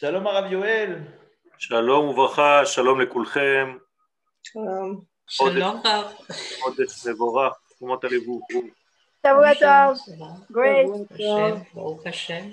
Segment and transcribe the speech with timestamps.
[0.00, 1.04] Shalom Arav Yoel.
[1.58, 2.14] Shalom
[2.66, 3.78] shalom Lekulchem.
[4.42, 5.06] Shalom.
[5.26, 5.82] Shalom
[7.78, 8.42] comment allez-vous
[10.50, 10.88] Great.
[11.74, 12.52] Baruch Hashem.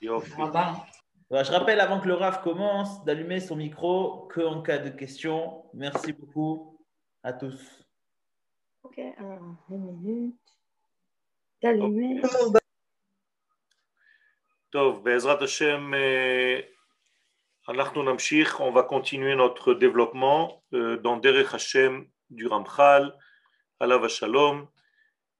[0.00, 5.64] Je rappelle avant que le RAF commence d'allumer son micro que en cas de questions.
[5.74, 6.78] Merci beaucoup
[7.22, 7.60] à tous.
[8.82, 9.00] Ok,
[14.75, 16.59] טוב, בעזרת השם אה,
[17.69, 23.11] אנחנו נמשיך, on va continuer notre développement euh, dans דרך השם du Ramchal,
[23.79, 24.65] עליו השלום.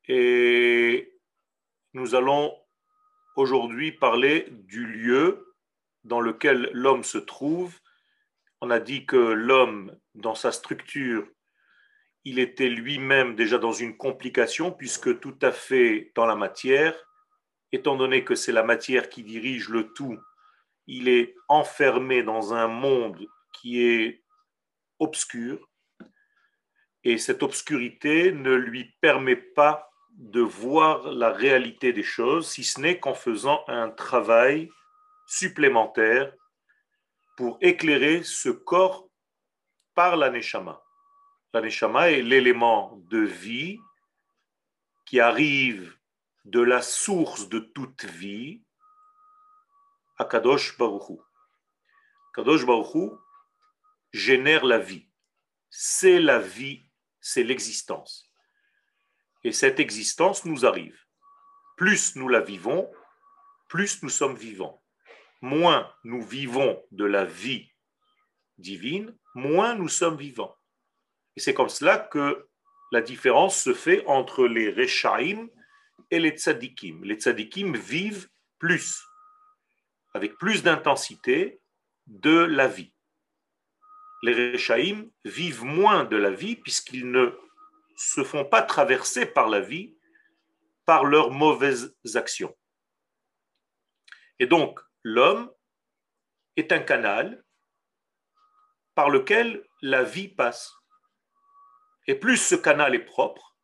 [0.08, 1.14] Et
[1.94, 2.54] nous allons
[3.36, 5.56] aujourd'hui parler du lieu
[6.04, 7.80] dans lequel l'homme se trouve.
[8.62, 11.28] On a dit que l'homme, dans sa structure,
[12.24, 16.96] il était lui-même déjà dans une complication puisque tout à fait dans la matière,
[17.73, 20.19] étant donné que c'est la matière qui dirige le tout,
[20.87, 24.23] il est enfermé dans un monde qui est
[24.99, 25.69] obscur
[27.07, 32.81] et cette obscurité ne lui permet pas de voir la réalité des choses, si ce
[32.81, 34.71] n'est qu'en faisant un travail
[35.27, 36.33] supplémentaire
[37.37, 39.09] pour éclairer ce corps
[39.95, 40.83] par la neshama.
[41.53, 43.79] La neshama est l'élément de vie
[45.05, 45.96] qui arrive
[46.47, 48.63] de la source de toute vie,
[50.17, 51.21] à Kadosh Baruchu.
[52.33, 53.11] Kadosh Baruchu
[54.13, 55.09] génère la vie.
[55.71, 56.89] C'est la vie,
[57.21, 58.33] c'est l'existence.
[59.43, 60.99] Et cette existence nous arrive.
[61.77, 62.93] Plus nous la vivons,
[63.69, 64.83] plus nous sommes vivants.
[65.43, 67.69] Moins nous vivons de la vie
[68.57, 70.57] divine, moins nous sommes vivants.
[71.35, 72.49] Et c'est comme cela que
[72.93, 75.49] la différence se fait entre les Rechaim
[76.11, 77.05] et les Tzadikim.
[77.05, 79.05] Les Tzadikim vivent plus,
[80.15, 81.61] avec plus d'intensité
[82.07, 82.93] de la vie.
[84.23, 87.39] Les Rechaim vivent moins de la vie puisqu'ils ne
[87.97, 89.97] se font pas traverser par la vie
[90.85, 92.57] par leurs mauvaises actions.
[94.39, 95.51] Et donc, l'homme
[96.57, 97.45] est un canal
[98.95, 100.73] par lequel la vie passe.
[102.07, 103.57] Et plus ce canal est propre,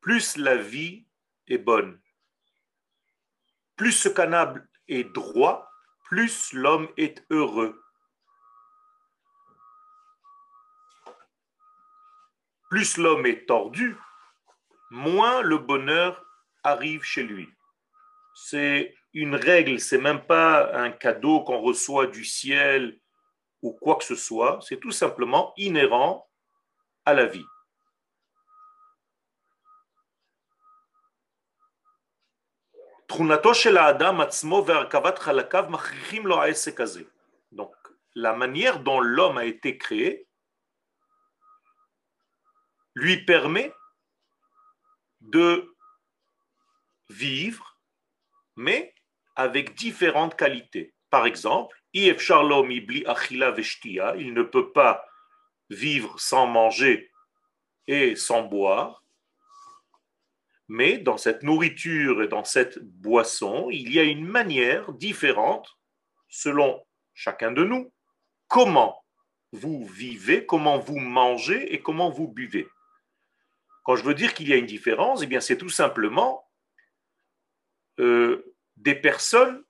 [0.00, 1.06] plus la vie
[1.58, 2.00] bonne.
[3.76, 5.70] Plus ce canal est droit,
[6.04, 7.82] plus l'homme est heureux.
[12.68, 13.96] Plus l'homme est tordu,
[14.90, 16.24] moins le bonheur
[16.62, 17.48] arrive chez lui.
[18.34, 23.00] C'est une règle, c'est même pas un cadeau qu'on reçoit du ciel
[23.62, 26.28] ou quoi que ce soit, c'est tout simplement inhérent
[27.04, 27.44] à la vie.
[37.50, 37.74] Donc,
[38.14, 40.28] la manière dont l'homme a été créé
[42.94, 43.74] lui permet
[45.20, 45.74] de
[47.08, 47.80] vivre,
[48.56, 48.94] mais
[49.34, 50.94] avec différentes qualités.
[51.10, 52.14] Par exemple, il
[54.34, 55.04] ne peut pas
[55.68, 57.10] vivre sans manger
[57.88, 58.99] et sans boire,
[60.70, 65.80] mais dans cette nourriture et dans cette boisson, il y a une manière différente
[66.28, 67.92] selon chacun de nous.
[68.46, 69.04] Comment
[69.50, 72.68] vous vivez, comment vous mangez et comment vous buvez.
[73.82, 76.48] Quand je veux dire qu'il y a une différence, eh c'est tout simplement
[77.98, 79.64] euh, des personnes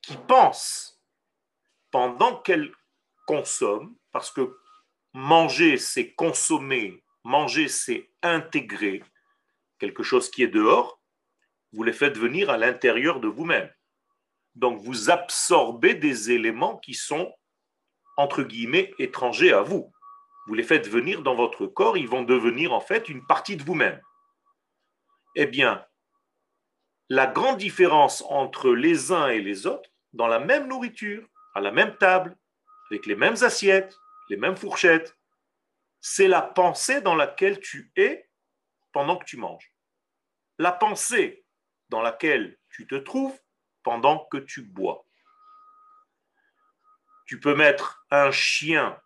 [0.00, 1.02] qui pensent
[1.90, 2.72] pendant qu'elles
[3.26, 4.56] consomment, parce que
[5.12, 9.02] manger c'est consommer, manger c'est intégrer
[9.78, 11.00] quelque chose qui est dehors,
[11.72, 13.70] vous les faites venir à l'intérieur de vous-même.
[14.54, 17.32] Donc vous absorbez des éléments qui sont,
[18.16, 19.92] entre guillemets, étrangers à vous.
[20.46, 23.62] Vous les faites venir dans votre corps, ils vont devenir en fait une partie de
[23.62, 24.00] vous-même.
[25.36, 25.84] Eh bien,
[27.10, 31.70] la grande différence entre les uns et les autres, dans la même nourriture, à la
[31.70, 32.36] même table,
[32.90, 33.94] avec les mêmes assiettes,
[34.30, 35.16] les mêmes fourchettes,
[36.00, 38.28] c'est la pensée dans laquelle tu es
[38.92, 39.72] pendant que tu manges.
[40.58, 41.44] La pensée
[41.88, 43.38] dans laquelle tu te trouves
[43.82, 45.06] pendant que tu bois.
[47.26, 49.00] Tu peux mettre un chien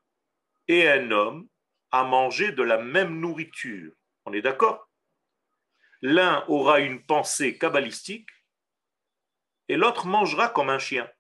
[0.69, 1.49] et un homme
[1.91, 3.93] à manger de la même nourriture.
[4.25, 4.89] On est d'accord?
[6.01, 8.31] L'un aura une pensée kabbalistique
[9.69, 11.11] et l'autre mangera comme un chien.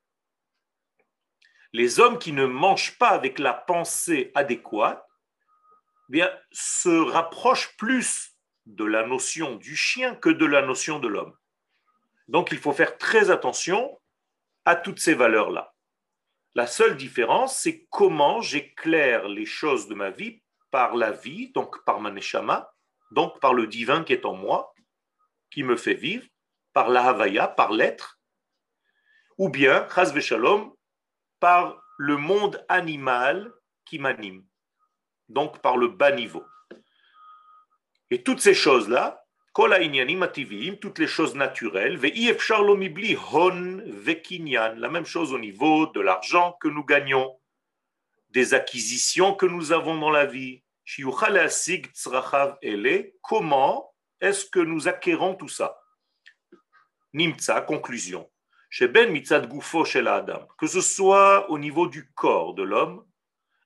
[1.73, 5.07] Les hommes qui ne mangent pas avec la pensée adéquate
[6.13, 8.32] eh se rapprochent plus
[8.67, 11.37] de la notion du chien que de la notion de l'homme.
[12.29, 13.99] Donc il faut faire très attention
[14.65, 15.75] a toutes ces valeurs-là.
[16.55, 21.85] La seule différence, c'est comment j'éclaire les choses de ma vie par la vie, donc
[21.85, 22.73] par ma neshama,
[23.11, 24.73] donc par le divin qui est en moi,
[25.51, 26.27] qui me fait vivre,
[26.73, 28.21] par la havaya, par l'être,
[29.39, 30.73] ou bien, chas shalom,
[31.41, 33.53] par le monde animal
[33.85, 34.47] qui m'anime,
[35.29, 36.45] donc par le bas niveau.
[38.13, 39.25] Et toutes ces choses-là,
[39.55, 41.99] toutes les choses naturelles,
[44.77, 47.41] la même chose au niveau de l'argent que nous gagnons,
[48.29, 50.63] des acquisitions que nous avons dans la vie.
[53.23, 55.81] Comment est-ce que nous acquérons tout ça?
[57.15, 58.31] Nimtza, conclusion.
[58.69, 63.07] Chez Ben Mitzad Gufo chez l'Adam, que ce soit au niveau du corps de l'homme,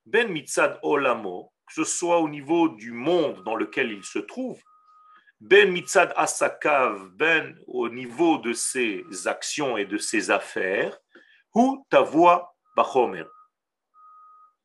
[0.05, 4.61] Ben Mitzad Olamo, que ce soit au niveau du monde dans lequel il se trouve,
[5.41, 10.99] Ben Mitzad Asakav, Ben au niveau de ses actions et de ses affaires,
[11.55, 13.25] ou voix Bachomer.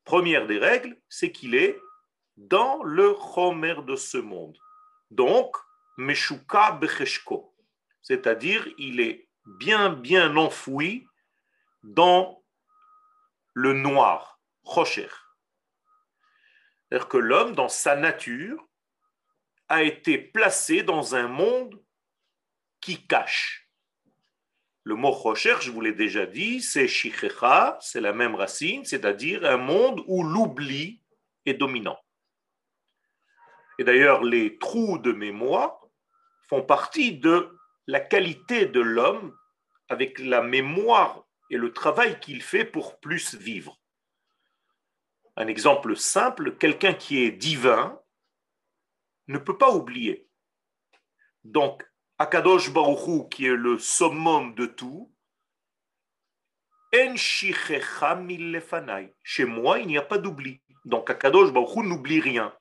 [0.04, 1.78] Première des règles, c'est qu'il est
[2.36, 4.56] dans le Chomer de ce monde.
[5.10, 5.56] Donc,
[5.96, 7.54] Meshuka Becheshko,
[8.02, 11.06] c'est-à-dire il est bien, bien enfoui
[11.82, 12.42] dans
[13.54, 15.08] le noir, Rocher.
[16.92, 18.68] C'est-à-dire que l'homme, dans sa nature,
[19.70, 21.82] a été placé dans un monde
[22.82, 23.66] qui cache.
[24.84, 29.46] Le mot Rocher, je vous l'ai déjà dit, c'est Shichecha, c'est la même racine, c'est-à-dire
[29.46, 31.00] un monde où l'oubli
[31.46, 31.98] est dominant.
[33.78, 35.80] Et d'ailleurs, les trous de mémoire
[36.46, 37.56] font partie de
[37.86, 39.34] la qualité de l'homme
[39.88, 43.81] avec la mémoire et le travail qu'il fait pour plus vivre.
[45.36, 47.98] Un exemple simple, quelqu'un qui est divin
[49.28, 50.28] ne peut pas oublier.
[51.44, 51.88] Donc,
[52.18, 55.12] Akadosh Baruchou, qui est le summum de tout,
[56.94, 57.54] En Chez
[59.46, 60.60] moi, il n'y a pas d'oubli.
[60.84, 62.54] Donc, Akadosh Baruchou n'oublie rien.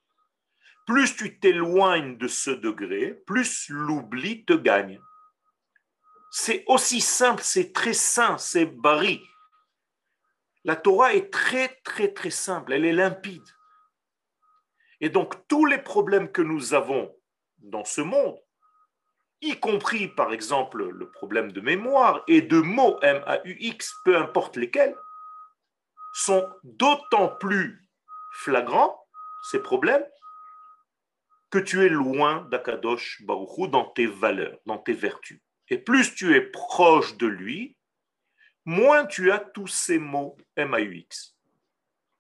[0.88, 5.00] Plus tu t'éloignes de ce degré, plus l'oubli te gagne.
[6.31, 9.21] C'est aussi simple, c'est très sain, c'est bari.
[10.63, 13.47] La Torah est très, très, très simple, elle est limpide.
[14.99, 17.15] Et donc, tous les problèmes que nous avons
[17.57, 18.39] dans ce monde,
[19.41, 24.95] y compris par exemple le problème de mémoire et de mots M-A-U-X, peu importe lesquels,
[26.13, 27.89] sont d'autant plus
[28.33, 29.07] flagrants,
[29.49, 30.05] ces problèmes,
[31.49, 35.41] que tu es loin d'Akadosh Baruchou dans tes valeurs, dans tes vertus.
[35.69, 37.77] Et plus tu es proche de lui,
[38.65, 41.35] moins tu as tous ces mots M-A-U-X.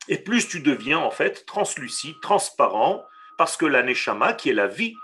[0.07, 3.05] Et plus tu deviens en fait translucide, transparent,
[3.37, 4.95] parce que la Neshama, qui est la vie,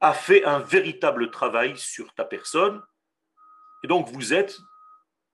[0.00, 2.82] a fait un véritable travail sur ta personne.
[3.84, 4.58] Et donc vous êtes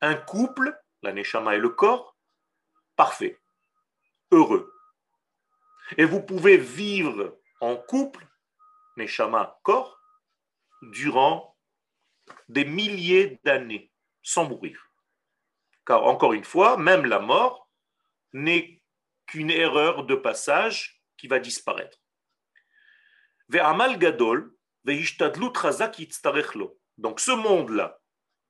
[0.00, 2.16] un couple, la Neshama et le corps,
[2.96, 3.38] parfait,
[4.30, 4.74] heureux.
[5.96, 8.26] Et vous pouvez vivre en couple,
[8.96, 9.98] Neshama, corps,
[10.82, 11.56] durant
[12.48, 13.90] des milliers d'années,
[14.22, 14.87] sans mourir.
[15.88, 17.70] Car encore une fois, même la mort
[18.34, 18.82] n'est
[19.26, 21.98] qu'une erreur de passage qui va disparaître.
[26.98, 28.00] donc ce monde-là,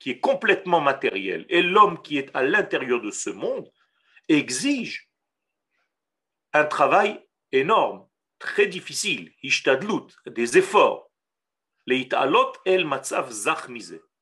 [0.00, 3.70] qui est complètement matériel, et l'homme qui est à l'intérieur de ce monde,
[4.28, 5.08] exige
[6.52, 8.08] un travail énorme
[8.40, 9.32] très difficile,
[10.26, 11.08] des efforts,
[11.86, 13.32] el matzav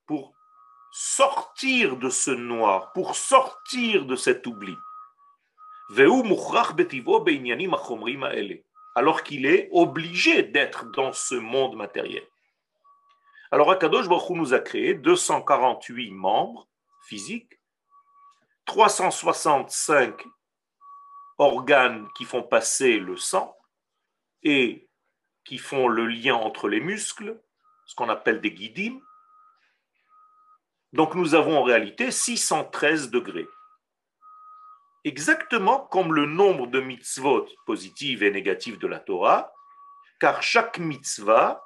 [0.05, 0.36] pour
[0.99, 4.75] sortir de ce noir, pour sortir de cet oubli.
[8.95, 12.27] Alors qu'il est obligé d'être dans ce monde matériel.
[13.51, 16.67] Alors Akadosh Baruch nous a créé 248 membres
[17.03, 17.61] physiques,
[18.65, 20.25] 365
[21.37, 23.55] organes qui font passer le sang,
[24.43, 24.89] et
[25.45, 27.39] qui font le lien entre les muscles,
[27.85, 28.99] ce qu'on appelle des guidim.
[30.93, 33.49] Donc nous avons en réalité 613 degrés.
[35.05, 39.53] Exactement comme le nombre de mitzvot positives et négatives de la Torah,
[40.19, 41.63] car chaque mitzvah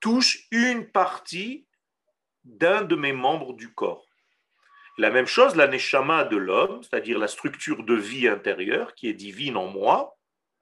[0.00, 1.66] touche une partie
[2.44, 4.06] d'un de mes membres du corps.
[4.98, 9.14] La même chose, la neshama de l'homme, c'est-à-dire la structure de vie intérieure qui est
[9.14, 10.16] divine en moi,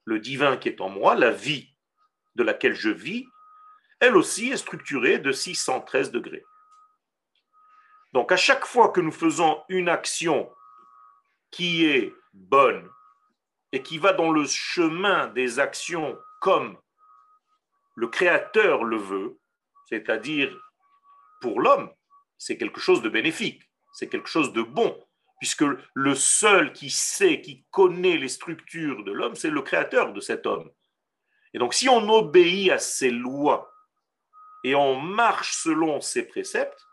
[0.05, 1.73] le divin qui est en moi, la vie
[2.35, 3.25] de laquelle je vis,
[3.99, 6.45] elle aussi est structurée de 613 degrés.
[8.13, 10.51] Donc à chaque fois que nous faisons une action
[11.51, 12.89] qui est bonne
[13.71, 16.77] et qui va dans le chemin des actions comme
[17.95, 19.39] le Créateur le veut,
[19.87, 20.55] c'est-à-dire
[21.41, 21.91] pour l'homme,
[22.37, 23.61] c'est quelque chose de bénéfique,
[23.93, 24.97] c'est quelque chose de bon,
[25.39, 30.19] puisque le seul qui sait, qui connaît les structures de l'homme, c'est le créateur de
[30.19, 30.69] cet homme.
[31.53, 33.71] Et donc si on obéit à ses lois
[34.63, 36.88] et on marche selon ses préceptes,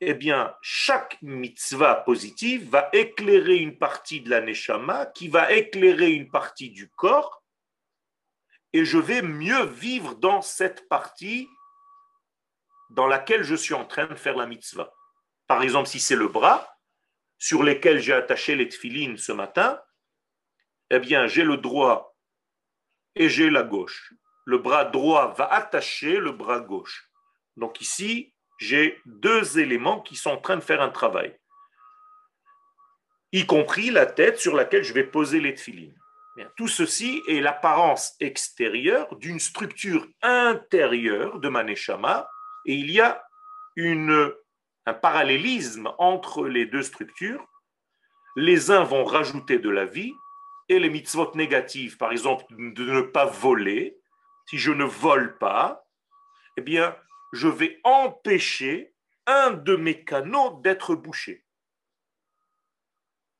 [0.00, 6.10] eh bien, chaque mitzvah positive va éclairer une partie de la neshama, qui va éclairer
[6.10, 7.42] une partie du corps,
[8.72, 11.48] et je vais mieux vivre dans cette partie
[12.90, 14.92] dans laquelle je suis en train de faire la mitzvah.
[15.46, 16.78] Par exemple, si c'est le bras
[17.38, 19.80] sur lequel j'ai attaché les tefilines ce matin,
[20.90, 22.16] eh bien, j'ai le droit
[23.14, 24.12] et j'ai la gauche.
[24.44, 27.10] Le bras droit va attacher le bras gauche.
[27.56, 31.34] Donc ici, j'ai deux éléments qui sont en train de faire un travail,
[33.32, 35.96] y compris la tête sur laquelle je vais poser les tefilines.
[36.56, 42.28] Tout ceci est l'apparence extérieure d'une structure intérieure de Maneshama,
[42.66, 43.22] et il y a
[44.86, 47.46] un parallélisme entre les deux structures.
[48.36, 50.14] Les uns vont rajouter de la vie,
[50.68, 53.98] et les mitzvot négatives, par exemple, de ne pas voler,
[54.46, 55.84] si je ne vole pas,
[56.56, 56.94] eh bien,
[57.32, 58.94] je vais empêcher
[59.26, 61.44] un de mes canaux d'être bouché.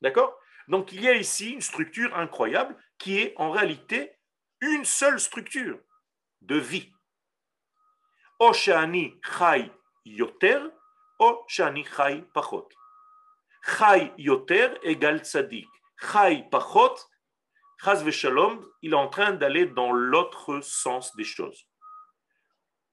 [0.01, 0.37] D'accord?
[0.69, 4.17] Donc il y a ici une structure incroyable qui est en réalité
[4.61, 5.81] une seule structure
[6.43, 6.93] de vie.
[8.39, 9.71] Oshani chai
[10.05, 10.61] yoter,
[11.19, 12.69] Oshani chai pachot.
[13.63, 15.69] Chai yoter égale tzadik.
[16.01, 16.97] Chai pachot,
[17.83, 18.05] chaz
[18.83, 21.67] il est en train d'aller dans l'autre sens des choses.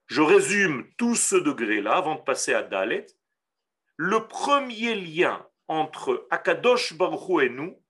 [0.07, 3.05] Je résume tout ce degré-là avant de passer à Dalet.
[3.97, 7.81] Le premier lien entre Akadosh Baruch et nous,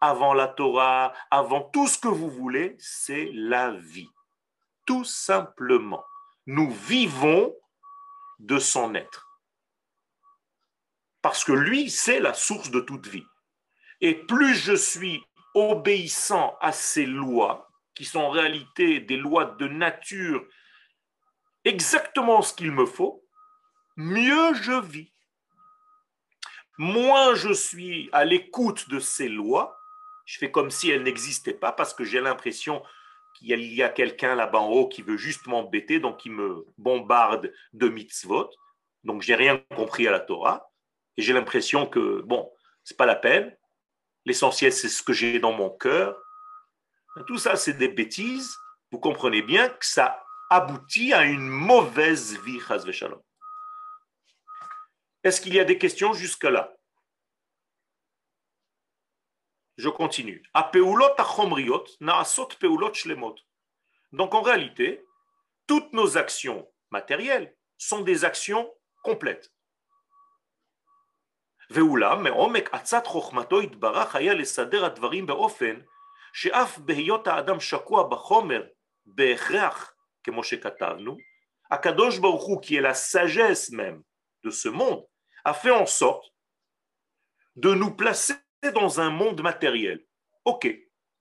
[0.00, 4.08] avant la Torah, avant tout ce que vous voulez, c'est la vie.
[4.86, 6.04] Tout simplement.
[6.46, 7.54] Nous vivons
[8.38, 9.28] de son être.
[11.22, 13.26] Parce que lui, c'est la source de toute vie.
[14.00, 15.22] Et plus je suis
[15.54, 20.46] obéissant à ces lois, qui sont en réalité des lois de nature
[21.64, 23.24] exactement ce qu'il me faut,
[23.96, 25.12] mieux je vis.
[26.78, 29.78] Moins je suis à l'écoute de ces lois,
[30.24, 32.82] je fais comme si elles n'existaient pas parce que j'ai l'impression
[33.34, 37.52] qu'il y a quelqu'un là-bas en haut qui veut juste m'embêter, donc il me bombarde
[37.72, 38.50] de mitzvot.
[39.04, 40.70] Donc j'ai rien compris à la Torah
[41.16, 42.50] et j'ai l'impression que bon,
[42.84, 43.54] c'est pas la peine.
[44.24, 46.16] L'essentiel c'est ce que j'ai dans mon cœur.
[47.26, 48.56] Tout ça c'est des bêtises.
[48.92, 52.59] Vous comprenez bien que ça aboutit à une mauvaise vie,
[52.91, 53.21] Shalom.
[55.23, 56.73] Est-ce qu'il y a des questions jusque-là
[59.77, 60.43] Je continue.
[64.13, 65.05] Donc en réalité,
[65.67, 68.71] toutes nos actions matérielles sont des actions
[69.03, 69.51] complètes.
[71.69, 75.81] ואולם, מעומק עצת חוכמתו יתברך היה לסדר הדברים באופן
[76.33, 78.63] שאף בהיות האדם שקוע בחומר
[79.05, 80.54] בהכרח que Moshe
[81.70, 84.02] Akadosh Baruchou, qui est la sagesse même
[84.44, 85.06] de ce monde,
[85.44, 86.32] a fait en sorte
[87.56, 88.34] de nous placer
[88.74, 90.04] dans un monde matériel.
[90.44, 90.68] Ok,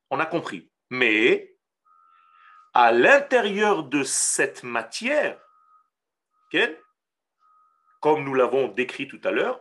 [0.10, 0.72] on a compris.
[0.90, 1.56] Mais
[2.74, 5.40] à l'intérieur de cette matière,
[8.02, 9.60] comme nous l'avons décrit tout à l'heure,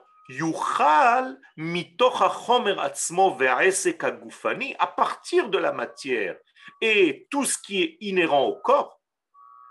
[4.78, 6.37] à partir de la matière
[6.80, 8.98] et tout ce qui est inhérent au corps,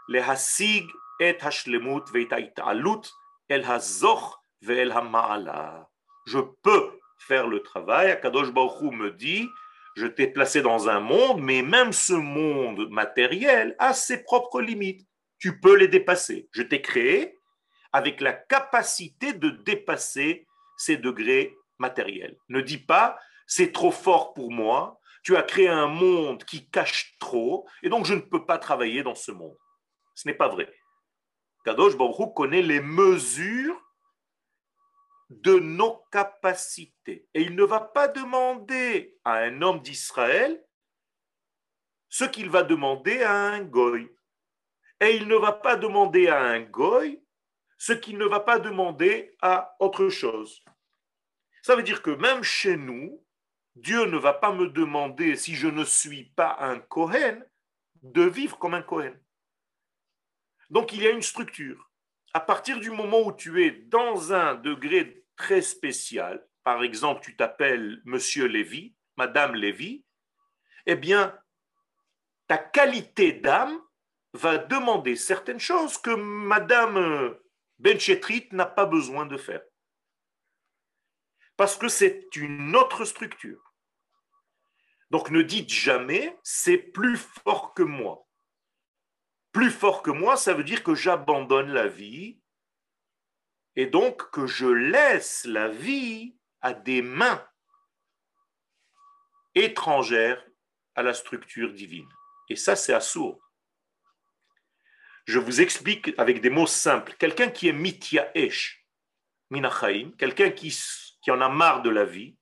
[0.09, 0.91] להשיג
[1.29, 3.11] את השלמות ואת ההתעלות
[3.51, 5.83] אל הזוך ואל המעלה.
[6.29, 8.11] Je peux faire le travail.
[8.11, 9.49] Akadosh Baruch Hu me dit,
[9.97, 15.07] je t'ai placé dans un monde, mais même ce monde matériel a ses propres limites.
[15.39, 16.49] Tu peux les dépasser.
[16.53, 17.39] Je t'ai créé
[17.93, 20.47] avec la capacité de dépasser
[20.77, 22.37] ces degrés matériels.
[22.49, 27.17] Ne dis pas, c'est trop fort pour moi, tu as créé un monde qui cache
[27.19, 29.57] trop, et donc je ne peux pas travailler dans ce monde.
[30.18, 30.68] Ce n'est pas vrai.
[31.64, 33.80] Kadosh Baruch connaît les mesures
[35.30, 37.30] de nos capacités.
[37.36, 40.66] Et il ne va pas demander à un homme d'Israël
[42.10, 44.10] ce qu'il va demander à un goy.
[45.02, 47.24] Et il ne va pas demander à un goy
[47.78, 50.64] ce qu'il ne va pas demander à autre chose.
[51.62, 53.24] Ça veut dire que même chez nous,
[53.76, 57.48] Dieu ne va pas me demander, si je ne suis pas un Kohen,
[58.02, 59.16] de vivre comme un Kohen.
[60.70, 61.90] Donc il y a une structure.
[62.34, 67.36] À partir du moment où tu es dans un degré très spécial, par exemple tu
[67.36, 70.06] t'appelles Monsieur Lévy, Madame Lévy,
[70.86, 71.38] eh bien
[72.48, 73.80] ta qualité d'âme
[74.34, 77.36] va demander certaines choses que Madame
[77.80, 79.62] Benchetrit n'a pas besoin de faire.
[81.58, 83.74] parce que c'est une autre structure.
[85.10, 88.27] Donc ne dites jamais c'est plus fort que moi.
[89.58, 92.40] Plus fort que moi, ça veut dire que j'abandonne la vie
[93.76, 97.44] et donc que je laisse la vie à des mains
[99.56, 100.46] étrangères
[100.94, 102.08] à la structure divine.
[102.50, 103.42] Et ça, c'est assourd.
[105.26, 107.16] Je vous explique avec des mots simples.
[107.18, 108.86] Quelqu'un qui est mityaesh,
[109.50, 110.72] minachaim, quelqu'un qui,
[111.30, 112.38] en a marre de la vie,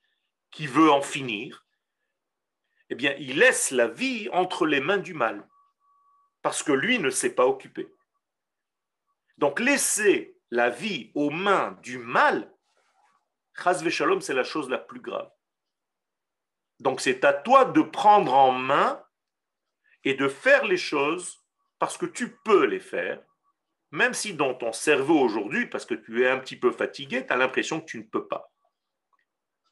[0.51, 1.65] qui veut en finir,
[2.89, 5.47] eh bien, il laisse la vie entre les mains du mal,
[6.45, 7.91] parce que lui ne s'est pas occupé.
[9.39, 12.53] Donc, laisser la vie aux mains du mal,
[13.55, 15.31] c'est la chose la plus grave.
[16.79, 19.03] Donc, c'est à toi de prendre en main
[20.03, 21.43] et de faire les choses
[21.79, 23.23] parce que tu peux les faire,
[23.89, 27.33] même si dans ton cerveau aujourd'hui, parce que tu es un petit peu fatigué, tu
[27.33, 28.53] as l'impression que tu ne peux pas.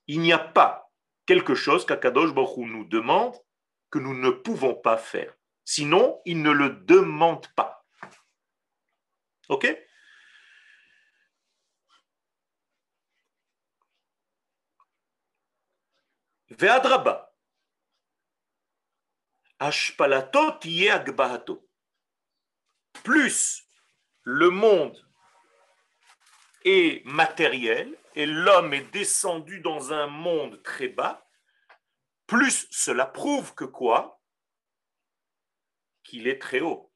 [0.07, 0.91] Il n'y a pas
[1.27, 3.35] quelque chose qu'Akadosh Baruch nous demande
[3.91, 5.37] que nous ne pouvons pas faire.
[5.65, 7.85] Sinon, il ne le demande pas.
[9.49, 9.67] OK?
[16.49, 17.33] Ve'adraba.
[19.59, 20.59] Ashpalato
[20.91, 21.67] agbahato.
[23.03, 23.63] Plus
[24.23, 24.97] le monde
[26.65, 31.27] est matériel et l'homme est descendu dans un monde très bas,
[32.27, 34.12] plus cela prouve que quoi?
[36.03, 36.91] Qu'il est très haut.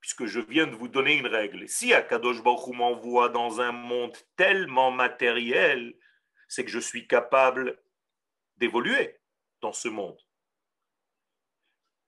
[0.00, 1.68] Puisque je viens de vous donner une règle.
[1.68, 5.94] Si Akadosh Baruch m'envoie dans un monde tellement matériel,
[6.48, 7.82] c'est que je suis capable
[8.56, 9.20] d'évoluer
[9.60, 10.18] dans ce monde.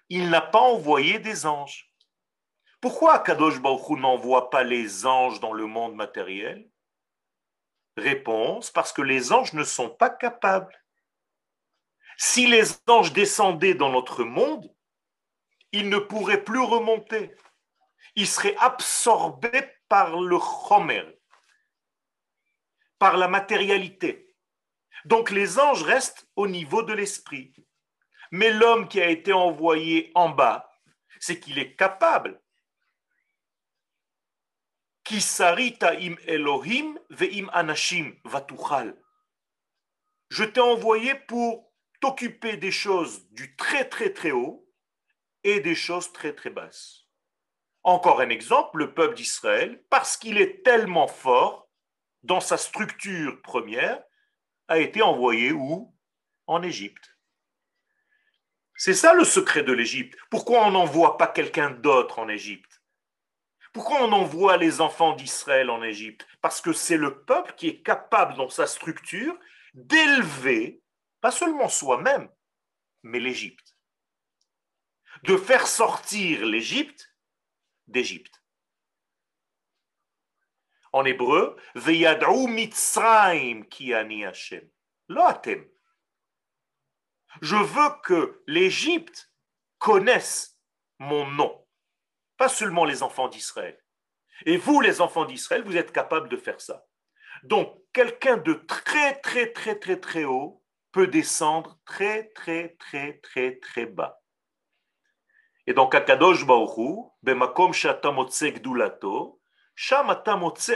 [0.09, 1.91] Il n'a pas envoyé des anges.
[2.81, 6.69] Pourquoi Kadosh Baruch n'envoie pas les anges dans le monde matériel?
[7.97, 10.77] Réponse, parce que les anges ne sont pas capables.
[12.19, 14.74] Si les anges descendaient dans notre monde,
[15.75, 17.35] ils ne pourraient plus remonter.
[18.15, 21.05] Ils seraient absorbés par le chomer,
[23.01, 24.37] par la matérialité.
[25.05, 27.53] Donc les anges restent au niveau de l'esprit.
[28.31, 30.71] Mais l'homme qui a été envoyé en bas,
[31.19, 32.41] c'est qu'il est capable.
[35.11, 38.97] im Elohim ve'im anashim vatuchal.
[40.29, 44.64] Je t'ai envoyé pour t'occuper des choses du très très très haut
[45.45, 47.07] et des choses très très basses.
[47.83, 51.69] Encore un exemple, le peuple d'Israël, parce qu'il est tellement fort
[52.23, 54.03] dans sa structure première,
[54.69, 55.95] a été envoyé où?
[56.47, 57.17] En Égypte.
[58.77, 60.19] C'est ça le secret de l'Égypte.
[60.31, 62.83] Pourquoi on n'envoie pas quelqu'un d'autre en Égypte?
[63.73, 66.27] Pourquoi on envoie les enfants d'Israël en Égypte?
[66.41, 69.39] Parce que c'est le peuple qui est capable dans sa structure
[69.75, 70.83] d'élever,
[71.21, 72.29] pas seulement soi-même,
[73.03, 73.74] mais l'Égypte.
[75.25, 77.17] De faire sortir l'Égypte
[77.87, 78.43] d'Égypte.
[80.93, 84.69] En hébreu, Veyad'u Mitzrayim ki ani Hashem.
[85.09, 85.67] Loatem.
[87.41, 89.33] Je veux que l'Égypte
[89.79, 90.61] connaisse
[90.99, 91.67] mon nom,
[92.37, 93.83] pas seulement les enfants d'Israël.
[94.45, 96.87] Et vous, les enfants d'Israël, vous êtes capables de faire ça.
[97.45, 103.57] Donc, quelqu'un de très, très, très, très, très haut peut descendre très, très, très, très,
[103.57, 104.21] très bas.
[105.67, 109.41] Et donc, Akadosh Baruchu, Bemakom Shatamotse Gdulato,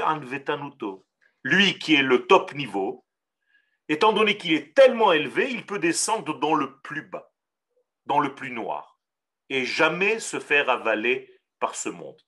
[0.04, 1.06] Anvetanuto.
[1.42, 3.06] Lui qui est le top niveau,
[3.88, 7.32] étant donné qu'il est tellement élevé, il peut descendre dans le plus bas,
[8.06, 8.98] dans le plus noir,
[9.48, 12.20] et jamais se faire avaler par ce monde.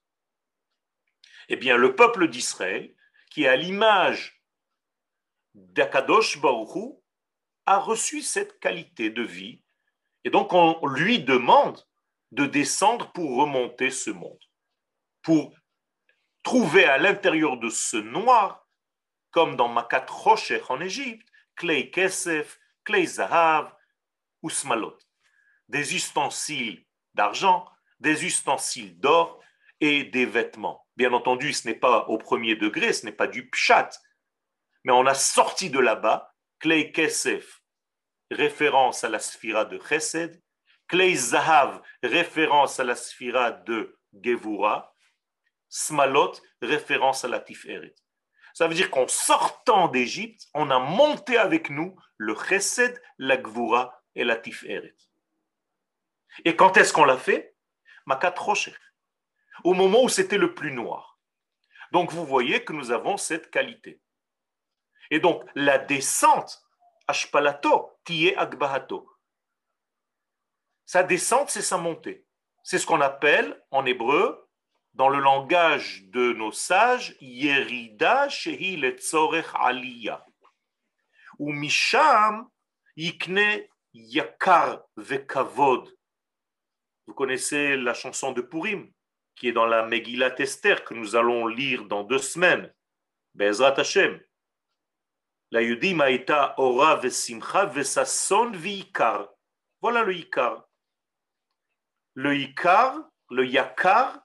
[1.48, 2.94] Eh bien, le peuple d'Israël,
[3.30, 4.42] qui est à l'image
[5.54, 6.94] d'Akadosh Baruchu,
[7.66, 9.62] a reçu cette qualité de vie,
[10.24, 11.84] et donc on lui demande
[12.32, 14.38] de descendre pour remonter ce monde,
[15.22, 15.54] pour
[16.42, 18.66] trouver à l'intérieur de ce noir,
[19.30, 23.74] comme dans Makat Rocher en Égypte, Klei Kesef, Klei Zahav
[24.42, 24.50] ou.
[25.68, 27.66] Des ustensiles d'argent,
[28.00, 29.40] des ustensiles d'or
[29.80, 30.86] et des vêtements.
[30.96, 33.90] Bien entendu, ce n'est pas au premier degré, ce n'est pas du pshat,
[34.84, 37.62] mais on a sorti de là-bas Klei Kesef,
[38.30, 40.42] référence à la sphira de Chesed,
[40.90, 44.92] Klei Zahav, référence à la sphira de Gevura,
[45.68, 47.94] Smalot, référence à la Tiferet.
[48.54, 54.02] Ça veut dire qu'en sortant d'Égypte, on a monté avec nous le Chesed, la Gvura
[54.16, 54.96] et la Tiferet.
[56.44, 57.54] Et quand est-ce qu'on l'a fait?
[58.06, 58.74] Makat Rocher,
[59.62, 61.20] au moment où c'était le plus noir.
[61.92, 64.00] Donc vous voyez que nous avons cette qualité.
[65.10, 66.64] Et donc, la descente,
[67.06, 69.09] Ashpalato, Tie Agbahato.
[70.92, 72.26] Sa descente, c'est sa montée.
[72.64, 74.50] C'est ce qu'on appelle en hébreu,
[74.94, 80.26] dans le langage de nos sages, Yerida Shehi Letzorech Aliyah.
[81.38, 82.48] Ou Misham
[82.96, 85.96] Yikne Yakar Vekavod.
[87.06, 88.90] Vous connaissez la chanson de Purim,
[89.36, 92.74] qui est dans la Megillat Esther, que nous allons lire dans deux semaines.
[93.36, 94.20] Bezrat Hashem.
[95.52, 99.28] La Yudim Aïta Ora Vesimcha Vesason Vikar.
[99.80, 100.66] Voilà le Ikar.
[102.14, 102.98] Le Ikar,
[103.30, 104.20] le Yakar,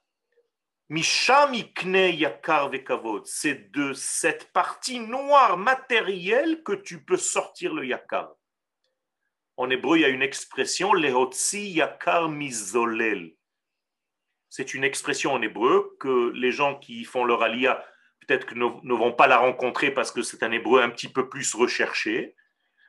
[0.90, 3.26] Misham Ikne Yakar Vekavod.
[3.26, 8.34] C'est de cette partie noire matérielle que tu peux sortir le Yakar.
[9.58, 13.36] En hébreu, il y a une expression, Lehotzi Yakar Mizolel.
[14.50, 17.84] C'est une expression en hébreu que les gens qui font leur alia
[18.26, 21.10] peut-être que ne, ne vont pas la rencontrer parce que c'est un hébreu un petit
[21.10, 22.36] peu plus recherché.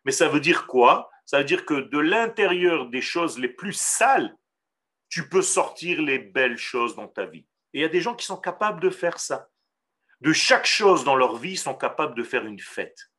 [0.04, 1.10] Mais ça veut dire quoi?
[1.24, 4.36] Ça veut dire que de l'intérieur des choses les plus sales,
[5.16, 7.46] tu peux sortir les belles choses dans ta vie.
[7.72, 9.48] Et il y a des gens qui sont capables de faire ça.
[10.20, 13.10] De chaque chose dans leur vie, ils sont capables de faire une fête.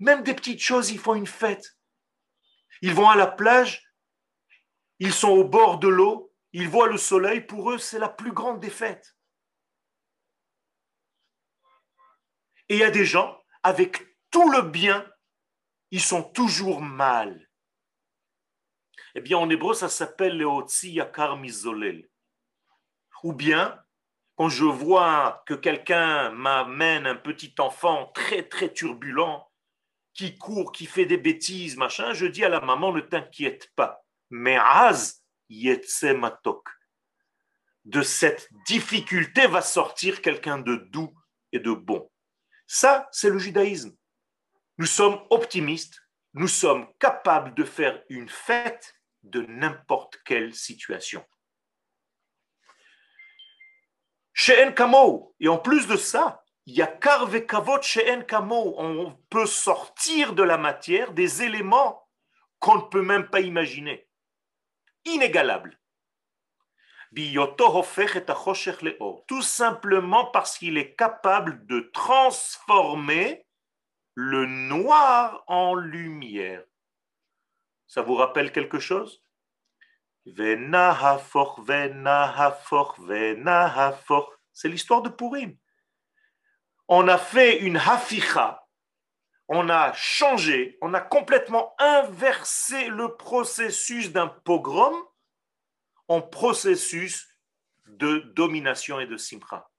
[0.00, 1.78] Même des petites choses, ils font une fête.
[2.80, 3.94] Ils vont à la plage,
[4.98, 8.32] ils sont au bord de l'eau, ils voient le soleil, pour eux, c'est la plus
[8.32, 9.16] grande des fêtes.
[12.68, 15.08] Et il y a des gens, avec tout le bien,
[15.92, 17.51] ils sont toujours mal.
[19.14, 22.08] Eh bien, en hébreu, ça s'appelle le Otsi Yakar Mizolel.
[23.22, 23.78] Ou bien,
[24.36, 29.48] quand je vois que quelqu'un m'amène un petit enfant très, très turbulent,
[30.14, 34.04] qui court, qui fait des bêtises, machin, je dis à la maman, ne t'inquiète pas.
[34.30, 35.22] Mais Az
[36.16, 36.68] Matok.
[37.84, 41.12] De cette difficulté va sortir quelqu'un de doux
[41.52, 42.10] et de bon.
[42.66, 43.94] Ça, c'est le judaïsme.
[44.78, 46.00] Nous sommes optimistes,
[46.34, 51.24] nous sommes capables de faire une fête de n'importe quelle situation.
[54.32, 59.46] Chez Kamo, et en plus de ça, il y a Karvekavot chez Kamo, on peut
[59.46, 62.08] sortir de la matière des éléments
[62.58, 64.08] qu'on ne peut même pas imaginer.
[65.04, 65.78] Inégalable.
[69.26, 73.46] Tout simplement parce qu'il est capable de transformer
[74.14, 76.64] le noir en lumière.
[77.92, 79.22] Ça vous rappelle quelque chose?
[80.24, 80.56] C'est
[84.64, 85.54] l'histoire de Purim.
[86.88, 88.66] On a fait une haficha,
[89.46, 94.96] on a changé, on a complètement inversé le processus d'un pogrom
[96.08, 97.28] en processus
[97.88, 99.70] de domination et de simcha.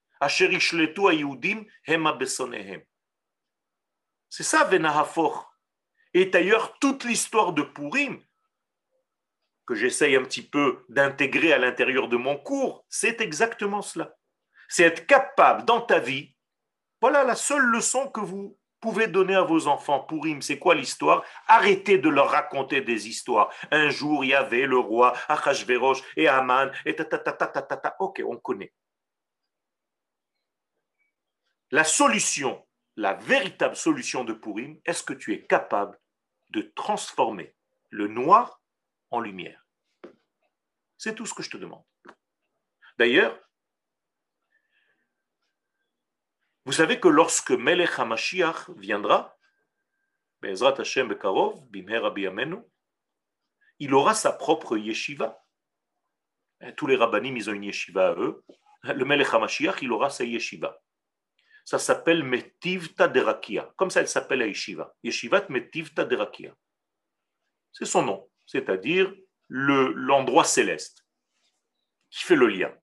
[4.30, 5.53] C'est ça, Venahafor.
[6.13, 8.21] Et d'ailleurs, toute l'histoire de Purim,
[9.65, 14.15] que j'essaye un petit peu d'intégrer à l'intérieur de mon cours, c'est exactement cela.
[14.67, 16.36] C'est être capable dans ta vie,
[17.02, 20.02] voilà la seule leçon que vous pouvez donner à vos enfants.
[20.02, 21.23] Pourim, c'est quoi l'histoire?
[21.47, 23.49] Arrêtez de leur raconter des histoires.
[23.71, 27.47] Un jour, il y avait le roi Achashverosh et Aman et ta ta ta ta
[27.47, 27.95] ta ta ta.
[27.99, 28.73] Ok, on connaît.
[31.71, 32.65] La solution,
[32.97, 35.97] la véritable solution de Pourim, est-ce que tu es capable
[36.54, 37.56] de transformer
[37.89, 38.62] le noir
[39.12, 39.68] en lumière
[40.98, 41.84] C'est tout ce que je te demande.
[42.98, 43.38] D'ailleurs,
[46.66, 49.38] Vous savez que lorsque Melech HaMashiach viendra,
[50.42, 52.02] Be'ezrat Hashem Bekarov, Bimher
[53.80, 55.44] il aura sa propre yeshiva.
[56.78, 58.46] Tous les rabbinim, ils ont une yeshiva à eux.
[58.84, 60.80] Le Melech HaMashiach, il aura sa yeshiva.
[61.65, 63.73] Ça s'appelle Metivta Derakia.
[63.78, 64.93] Comme ça, elle s'appelle yeshiva.
[65.04, 66.54] Yeshivat Metivta Derakia.
[67.71, 69.13] C'est son nom, c'est-à-dire
[69.49, 71.06] l'endroit céleste
[72.10, 72.76] qui fait le lien.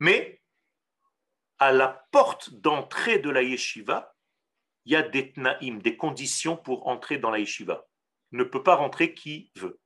[0.00, 0.42] Mais
[1.58, 4.14] à la porte d'entrée de la yeshiva,
[4.84, 7.86] il y a des tnaïm, des conditions pour entrer dans la yeshiva.
[8.32, 9.80] Ne peut pas rentrer qui veut.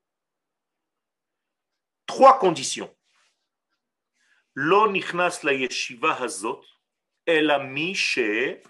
[2.07, 2.94] Trois conditions.
[4.55, 6.62] Lo nichnas la yeshiva hazot,
[7.33, 8.62] El Amiché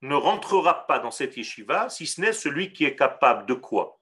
[0.00, 4.00] ne rentrera pas dans cette yeshiva si ce n'est celui qui est capable de quoi?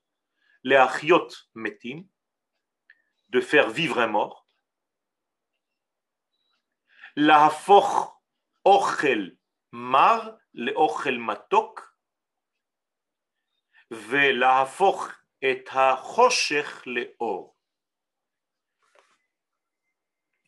[0.62, 2.04] Les Achiot Metim,
[3.30, 4.46] de faire vivre un mort.
[7.16, 8.20] La Hafoch
[8.64, 9.36] Ochel
[9.72, 11.80] Mar, le Ochel Matok.
[13.90, 15.10] Ve la Hafoch
[15.42, 17.56] et HaChoshech le Or.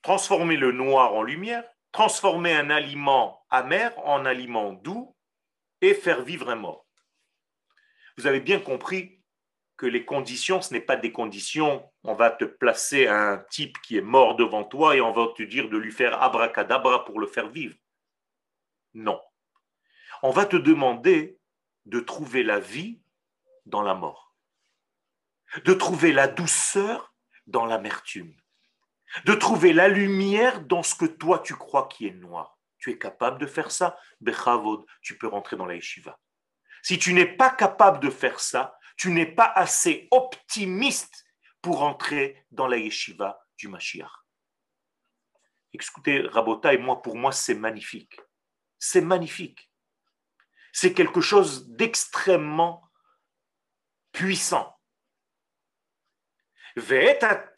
[0.03, 5.17] Transformer le noir en lumière transformer un aliment amer en aliment doux,
[5.81, 6.87] et faire vivre un mort.
[8.19, 9.23] Vous avez bien compris
[9.79, 13.97] que les conditions, ce n'est pas des conditions, on va te placer un type qui
[13.97, 17.27] est mort devant toi et on va te dire de lui faire abracadabra pour le
[17.27, 17.77] faire vivre.
[18.93, 19.19] Non.
[20.23, 21.39] On va te demander
[21.87, 23.01] de trouver la vie
[23.65, 24.37] dans la mort,
[25.65, 27.15] de trouver la douceur
[27.47, 28.37] dans l'amertume,
[29.25, 32.59] de trouver la lumière dans ce que toi tu crois qui est noir.
[32.79, 36.19] Tu es capable de faire ça Bechavod, tu peux rentrer dans la yeshiva.
[36.83, 41.25] Si tu n'es pas capable de faire ça, tu n'es pas assez optimiste
[41.61, 44.11] pour entrer dans la yeshiva du Mashiach.
[45.73, 48.19] Écoutez, Rabota et moi, pour moi, c'est magnifique.
[48.79, 49.71] C'est magnifique.
[50.73, 52.89] C'est quelque chose d'extrêmement
[54.13, 54.79] puissant.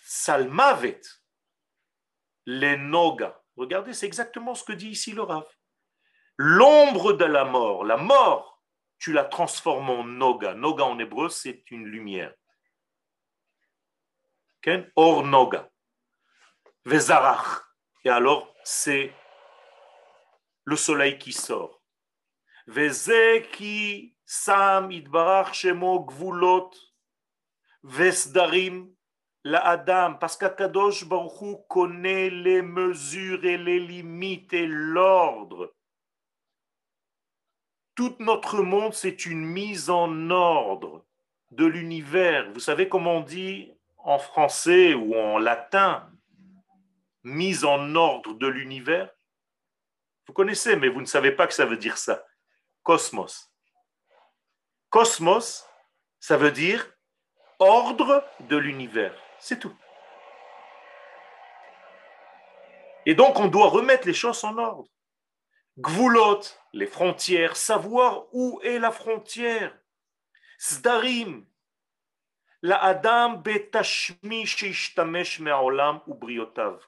[0.03, 1.01] salmavet,
[2.49, 3.39] les noga.
[3.57, 5.45] Regardez, c'est exactement ce que dit ici le Rav.
[6.39, 8.63] L'ombre de la mort, la mort
[8.99, 10.55] tu la transformes en noga.
[10.55, 12.35] Noga en hébreu, c'est une lumière.
[14.97, 15.71] Or noga.
[16.85, 17.65] Vezarach.
[18.05, 19.13] Et alors, c'est
[20.65, 21.83] le soleil qui sort.
[22.67, 26.71] Vezeki sam idbarach shemo gvulot
[27.83, 28.95] vesdarim
[29.49, 35.75] la Adam, parce qu'Akadosh Baruch connaît les mesures et les limites et l'ordre
[37.99, 41.05] tout notre monde, c'est une mise en ordre
[41.51, 42.49] de l'univers.
[42.53, 46.09] Vous savez comment on dit en français ou en latin
[47.25, 49.11] mise en ordre de l'univers?
[50.29, 52.25] Vous connaissez, mais vous ne savez pas que ça veut dire ça.
[52.85, 53.53] Cosmos.
[54.91, 55.69] Cosmos,
[56.21, 56.89] ça veut dire
[57.59, 59.28] ordre de l'univers.
[59.41, 59.75] C'est tout.
[63.07, 64.91] Et donc, on doit remettre les choses en ordre.
[65.79, 66.41] Gvulot,
[66.73, 69.77] les frontières, savoir où est la frontière.
[70.61, 71.47] Zdarim,
[72.63, 76.85] la Adam betashmi sheishtamesh me'olam ou briotav.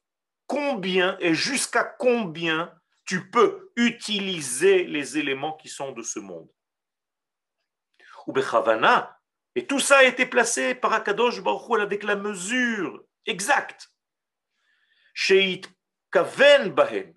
[0.46, 6.50] Combien et jusqu'à combien tu peux utiliser les éléments qui sont de ce monde?
[8.26, 9.19] Ou bechavana,
[9.54, 13.92] et tout ça a été placé par Akadosh Baruch avec la mesure exacte.
[15.14, 15.62] Sheit
[16.10, 17.14] kaven bahem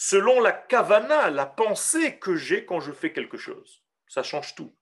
[0.00, 3.82] selon la kavana, la pensée que j'ai quand je fais quelque chose.
[4.06, 4.72] Ça change tout.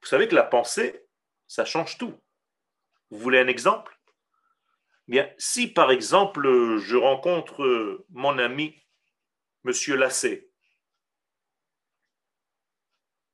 [0.00, 1.06] Vous savez que la pensée,
[1.46, 2.20] ça change tout.
[3.10, 3.96] Vous voulez un exemple?
[5.06, 6.42] Bien, si par exemple
[6.78, 8.76] je rencontre mon ami
[9.62, 10.50] Monsieur Lassé,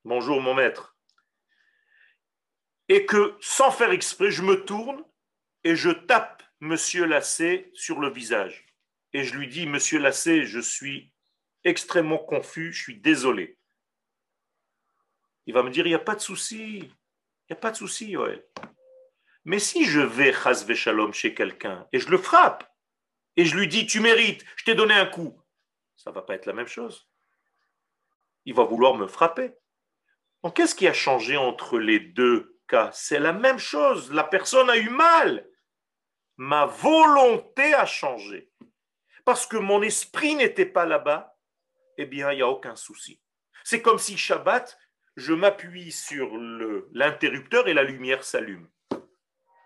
[0.05, 0.98] bonjour mon maître,
[2.89, 5.05] et que sans faire exprès, je me tourne
[5.65, 8.69] et je tape Monsieur Lassé sur le visage
[9.13, 11.13] et je lui dis, Monsieur Lassé, je suis
[11.65, 13.59] extrêmement confus, je suis désolé.
[15.47, 17.77] Il va me dire, il n'y a pas de souci, il n'y a pas de
[17.77, 18.45] souci, Yoel.
[19.45, 22.71] Mais si je vais, chas shalom, chez quelqu'un, et je le frappe,
[23.37, 25.41] et je lui dis, tu mérites, je t'ai donné un coup,
[25.97, 27.09] ça ne va pas être la même chose.
[28.45, 29.53] Il va vouloir me frapper.
[30.43, 32.58] Donc, qu'est-ce qui a changé entre les deux
[32.93, 34.13] C'est la même chose.
[34.13, 35.47] La personne a eu mal.
[36.37, 38.51] Ma volonté a changé
[39.25, 41.37] parce que mon esprit n'était pas là-bas,
[41.99, 43.21] eh bien, il n'y a aucun souci.
[43.65, 44.79] C'est comme si Shabbat,
[45.17, 46.31] je m'appuie sur
[46.93, 48.69] l'interrupteur et la lumière s'allume.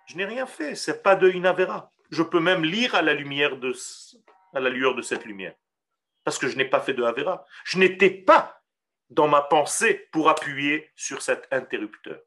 [0.06, 1.90] Je n'ai rien fait, c'est pas de Inavera.
[2.10, 3.72] Je peux même lire à la lumière de
[4.54, 5.54] à la lueur de cette lumière
[6.24, 7.44] parce que je n'ai pas fait de Avera.
[7.64, 8.62] Je n'étais pas
[9.10, 12.20] dans ma pensée pour appuyer sur cet interrupteur.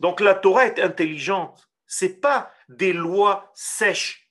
[0.00, 1.70] Donc la Torah est intelligente.
[1.86, 4.28] C'est pas des lois sèches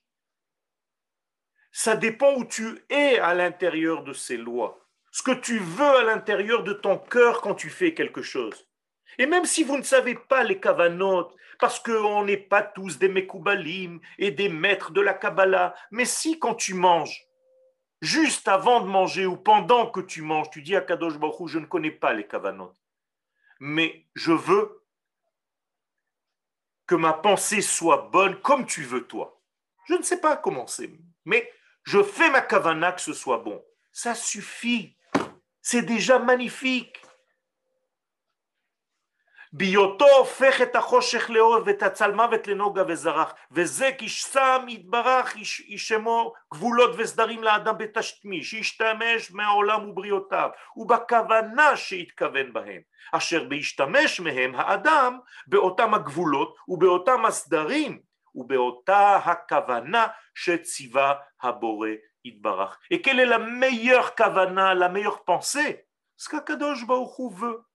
[1.80, 4.84] ça dépend où tu es à l'intérieur de ces lois.
[5.12, 8.66] Ce que tu veux à l'intérieur de ton cœur quand tu fais quelque chose.
[9.16, 13.08] Et même si vous ne savez pas les kavanotes, parce qu'on n'est pas tous des
[13.08, 17.28] mekoubalim et des maîtres de la Kabbalah, mais si quand tu manges,
[18.00, 21.60] juste avant de manger ou pendant que tu manges, tu dis à Kadosh Baruch je
[21.60, 22.82] ne connais pas les kavanotes,
[23.60, 24.82] mais je veux
[26.88, 29.40] que ma pensée soit bonne comme tu veux toi.
[29.86, 30.90] Je ne sais pas comment c'est,
[31.24, 31.48] mais
[31.84, 33.62] je fais ma kavana que ce soit bon.
[33.92, 34.96] Ça suffit.
[35.62, 37.00] C'est déjà magnifique.
[39.52, 45.36] בהיותו הופך את החושך לאור ואת הצלמוות לנוגה וזרח וזה כי שם יתברך
[45.68, 52.80] ישמו גבולות וסדרים לאדם בתשתמי שישתמש מהעולם ובריאותיו ובכוונה שהתכוון בהם
[53.12, 58.00] אשר בהשתמש מהם האדם באותם הגבולות ובאותם הסדרים
[58.34, 61.88] ובאותה הכוונה שציווה הבורא
[62.24, 62.78] יתברך.
[62.90, 65.86] Et quelle est kavana, la meilleure pensée
[66.30, 67.67] qu'Akadosh Baruch Hu veut.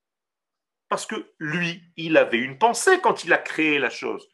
[0.94, 4.28] Parce que lui, il avait une pensée quand il a créé la chose.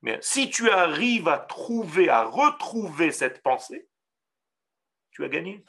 [0.00, 3.88] Mais si tu arrives à trouver, à retrouver cette pensée,
[5.10, 5.64] tu as gagné.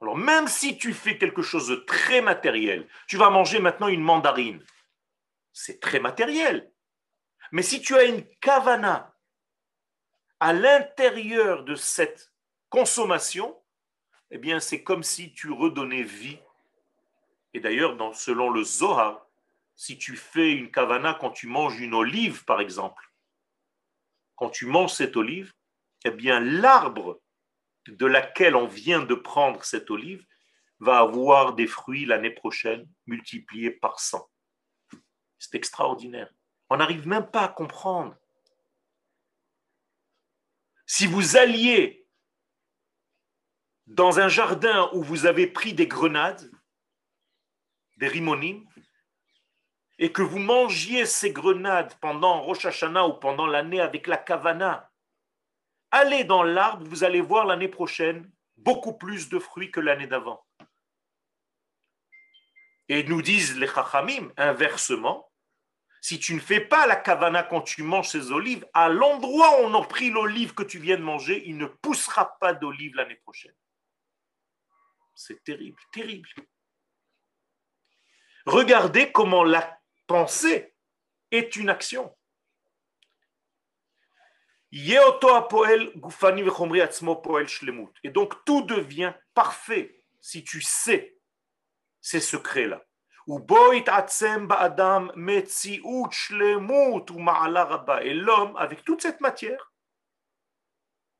[0.00, 4.00] Alors même si tu fais quelque chose de très matériel, tu vas manger maintenant une
[4.00, 4.64] mandarine,
[5.52, 6.72] c'est très matériel.
[7.50, 9.12] Mais si tu as une kavana
[10.38, 12.30] à l'intérieur de cette
[12.74, 13.56] consommation,
[14.32, 16.40] eh bien, c'est comme si tu redonnais vie.
[17.52, 19.28] Et d'ailleurs, selon le Zohar,
[19.76, 23.12] si tu fais une kavana quand tu manges une olive, par exemple,
[24.34, 25.52] quand tu manges cette olive,
[26.04, 27.20] eh bien, l'arbre
[27.86, 30.26] de laquelle on vient de prendre cette olive
[30.80, 34.28] va avoir des fruits l'année prochaine multipliés par 100.
[35.38, 36.28] C'est extraordinaire.
[36.70, 38.16] On n'arrive même pas à comprendre.
[40.86, 42.03] Si vous alliez
[43.86, 46.50] dans un jardin où vous avez pris des grenades,
[47.96, 48.66] des rimonimes,
[49.98, 54.90] et que vous mangiez ces grenades pendant Rosh Hashanah ou pendant l'année avec la kavana,
[55.90, 60.44] allez dans l'arbre, vous allez voir l'année prochaine beaucoup plus de fruits que l'année d'avant.
[62.88, 65.30] Et nous disent les chachamim, inversement,
[66.00, 69.64] si tu ne fais pas la kavana quand tu manges ces olives, à l'endroit où
[69.64, 73.16] on a pris l'olive que tu viens de manger, il ne poussera pas d'olive l'année
[73.16, 73.54] prochaine.
[75.14, 76.28] C'est terrible, terrible.
[78.46, 80.74] Regardez comment la pensée
[81.30, 82.14] est une action.
[84.72, 84.88] Et
[88.10, 91.16] donc tout devient parfait si tu sais
[92.00, 92.84] ces secrets-là.
[93.26, 93.30] Et
[98.14, 99.72] l'homme, avec toute cette matière,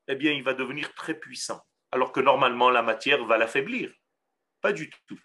[0.07, 3.89] eh bien, il va devenir très puissant alors que normalement la matière va l'affaiblir.
[4.59, 5.17] Pas du tout.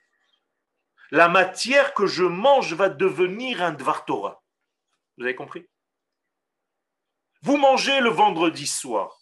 [1.11, 4.41] La matière que je mange va devenir un Dvar Torah.
[5.17, 5.69] Vous avez compris?
[7.43, 9.19] Vous mangez le vendredi soir.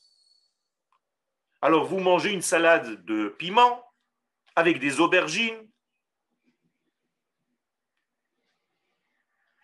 [1.62, 3.82] Alors vous mangez une salade de piment
[4.54, 5.70] avec des aubergines.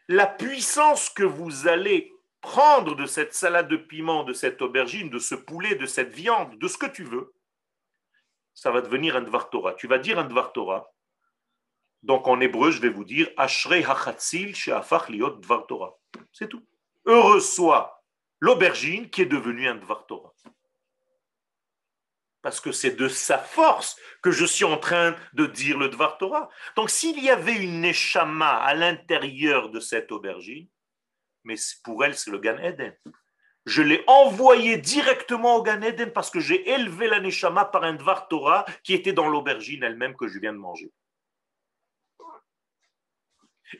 [0.09, 5.19] La puissance que vous allez prendre de cette salade de piment, de cette aubergine, de
[5.19, 7.35] ce poulet, de cette viande, de ce que tu veux,
[8.55, 9.75] ça va devenir un Dvar Torah.
[9.75, 10.91] Tu vas dire un Dvar Torah.
[12.03, 15.95] Donc en hébreu, je vais vous dire Ashrei hachatzil she'afach liot Dvar Torah.
[16.33, 16.65] C'est tout.
[17.05, 18.03] Heureux soit
[18.41, 20.33] l'aubergine qui est devenue un Dvar Torah.
[22.43, 26.19] Parce que c'est de sa force que je suis en train de dire le Dvar
[26.19, 26.49] Torah.
[26.77, 30.69] Donc s'il y avait une Neshama à l'intérieur de cette aubergine,
[31.43, 32.95] mais pour elle, c'est le Gan Eden
[33.67, 37.95] je l'ai envoyé directement au Gan Eden parce que j'ai élevé la Neshama par un
[37.95, 40.93] Dvar Torah qui était dans l'aubergine elle-même que je viens de manger.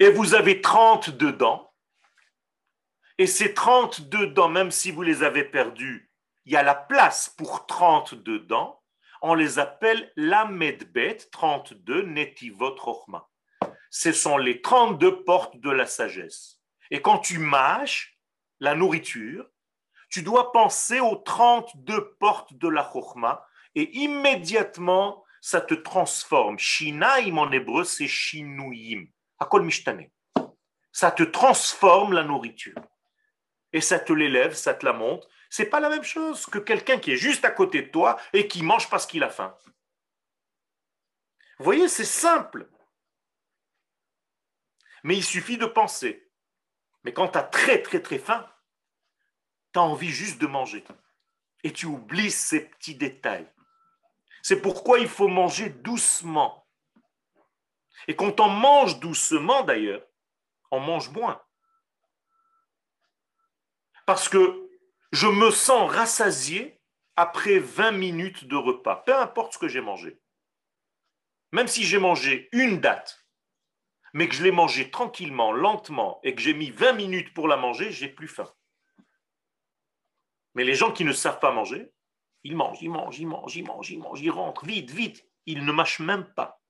[0.01, 1.73] Et vous avez 32 dents.
[3.19, 6.11] Et ces 32 dents, même si vous les avez perdues,
[6.47, 8.83] il y a la place pour 32 dents.
[9.23, 13.29] On les appelle la Medbet 32 Netivot Rochma.
[13.91, 16.61] Ce sont les 32 portes de la sagesse.
[16.91, 18.19] Et quand tu mâches
[18.61, 19.49] la nourriture,
[20.15, 26.57] tu dois penser aux 32 portes de la Chokhmah et immédiatement, ça te transforme.
[26.57, 29.09] Shinaim en hébreu, c'est shinuyim.
[29.41, 29.69] Akol.
[30.93, 32.81] Ça te transforme la nourriture.
[33.73, 35.29] Et ça te l'élève, ça te la monte.
[35.51, 38.47] C'est pas la même chose que quelqu'un qui est juste à côté de toi et
[38.47, 39.53] qui mange parce qu'il a faim.
[41.59, 42.71] Vous voyez, c'est simple.
[45.03, 46.31] Mais il suffit de penser.
[47.03, 48.49] Mais quand tu as très très très faim,
[49.75, 50.85] tu as envie juste de manger.
[51.65, 53.47] Et tu oublies ces petits détails.
[54.43, 56.67] C'est pourquoi il faut manger doucement.
[58.07, 60.07] Et quand on mange doucement, d'ailleurs,
[60.71, 61.43] on mange moins.
[64.07, 64.69] Parce que
[65.13, 66.81] je me sens rassasié
[67.17, 70.21] après 20 minutes de repas, peu importe ce que j'ai mangé.
[71.53, 73.25] Même si j'ai mangé une date,
[74.13, 77.57] mais que je l'ai mangé tranquillement, lentement, et que j'ai mis 20 minutes pour la
[77.57, 78.53] manger, j'ai plus faim.
[80.55, 81.93] Mais les gens qui ne savent pas manger,
[82.45, 85.27] ils mangent, ils mangent, ils mangent, ils mangent, ils mangent, ils rentrent vite, vite.
[85.47, 86.61] Ils ne mâchent même pas.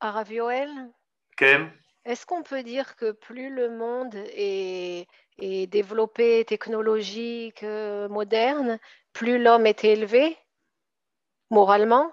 [0.00, 0.70] Aravioel
[2.04, 5.06] Est-ce qu'on peut dire que plus le monde est,
[5.38, 8.78] est développé, technologique, moderne,
[9.12, 10.38] plus l'homme est élevé
[11.50, 12.12] moralement?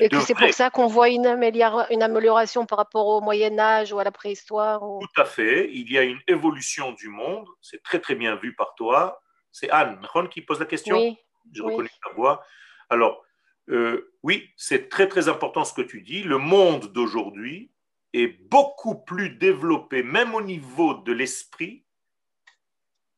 [0.00, 3.98] Et que c'est pour ça qu'on voit une, amélioration par rapport au Moyen Âge ou
[3.98, 4.80] à la préhistoire.
[4.80, 5.70] Tout à fait.
[5.72, 7.46] Il y a une évolution du monde.
[7.60, 9.20] C'est très très bien vu par toi.
[9.52, 10.00] C'est Anne
[10.30, 10.96] qui pose la question.
[10.96, 11.16] Oui.
[11.52, 12.44] Je reconnais ta voix.
[12.88, 13.24] Alors,
[13.70, 16.22] euh, oui, c'est très très important ce que tu dis.
[16.22, 17.72] Le monde d'aujourd'hui
[18.12, 21.84] est beaucoup plus développé, même au niveau de l'esprit,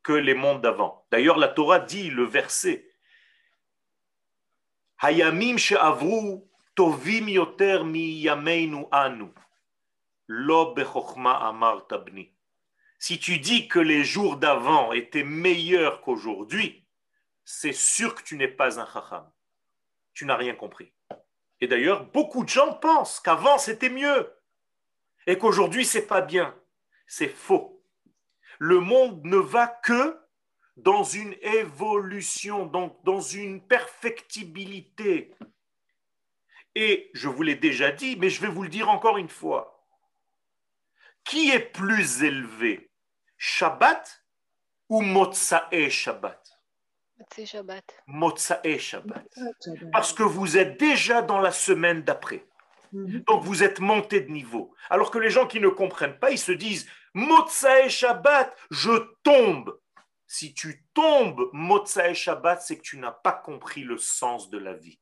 [0.03, 1.07] que les mondes d'avant.
[1.11, 2.89] D'ailleurs, la Torah dit le verset
[4.99, 6.43] Hayamim she'avru
[12.99, 16.87] Si tu dis que les jours d'avant étaient meilleurs qu'aujourd'hui,
[17.45, 19.31] c'est sûr que tu n'es pas un chacham.
[20.15, 20.93] Tu n'as rien compris.
[21.61, 24.33] Et d'ailleurs, beaucoup de gens pensent qu'avant c'était mieux
[25.27, 26.57] et qu'aujourd'hui c'est pas bien.
[27.07, 27.85] C'est faux.
[28.59, 30.19] Le monde ne va que
[30.77, 35.35] dans une évolution, donc dans une perfectibilité.
[36.75, 39.87] Et je vous l'ai déjà dit, mais je vais vous le dire encore une fois.
[41.25, 42.91] Qui est plus élevé
[43.37, 44.25] Shabbat
[44.89, 46.43] ou Motsae Shabbat?
[47.45, 47.85] Shabbat.
[48.07, 49.29] Motsae Shabbat.
[49.93, 52.47] Parce que vous êtes déjà dans la semaine d'après.
[52.93, 53.21] Mhm.
[53.27, 54.75] Donc vous êtes monté de niveau.
[54.91, 59.79] Alors que les gens qui ne comprennent pas, ils se disent Motsae Shabbat, je tombe.
[60.27, 64.75] Si tu tombes Motsae Shabbat, c'est que tu n'as pas compris le sens de la
[64.75, 64.99] vie.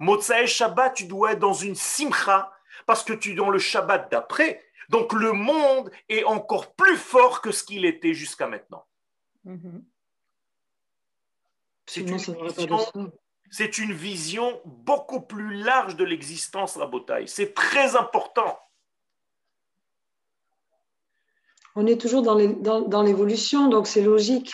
[0.00, 2.52] Motsae Shabbat, tu dois être dans une simcha
[2.86, 4.62] parce que tu es dans le Shabbat d'après.
[4.88, 8.84] Donc le monde est encore plus fort que ce qu'il était jusqu'à maintenant.
[9.44, 9.84] Mhm.
[11.86, 17.28] C'est une, vision beaucoup plus large de l'existence, la bataille.
[17.28, 18.58] C'est très important.
[21.76, 24.52] On est toujours dans l'évolution, donc c'est logique.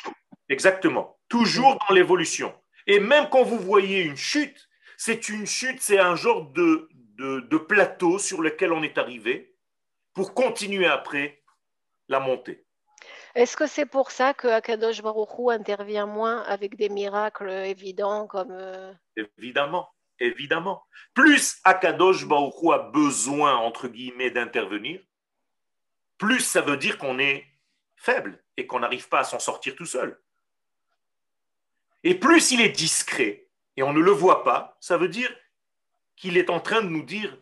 [0.50, 1.18] Exactement.
[1.28, 2.54] Toujours dans l'évolution.
[2.86, 4.68] Et même quand vous voyez une chute,
[5.04, 6.88] c'est une chute, c'est un genre de,
[7.18, 9.52] de, plateau sur lequel on est arrivé
[10.14, 11.42] pour continuer après
[12.06, 12.64] la montée.
[13.34, 18.52] Est-ce que c'est pour ça que Akadosh Baruchou intervient moins avec des miracles évidents comme...
[18.52, 19.88] Euh, évidemment,
[20.20, 20.84] évidemment.
[21.14, 25.02] Plus Akadosh Baruchou a besoin, entre guillemets, d'intervenir,
[26.16, 27.44] plus ça veut dire qu'on est
[27.96, 30.22] faible et qu'on n'arrive pas à s'en sortir tout seul.
[32.04, 33.41] Et plus il est discret
[33.76, 35.34] et on ne le voit pas, ça veut dire
[36.16, 37.36] qu'il est en train de nous dire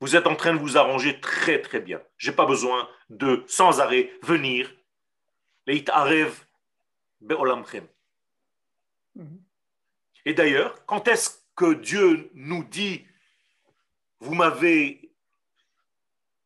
[0.00, 2.02] Vous êtes en train de vous arranger très très bien.
[2.16, 4.74] Je n'ai pas besoin de sans arrêt venir.
[10.24, 13.06] Et d'ailleurs, quand est-ce que Dieu nous dit,
[14.20, 15.12] vous m'avez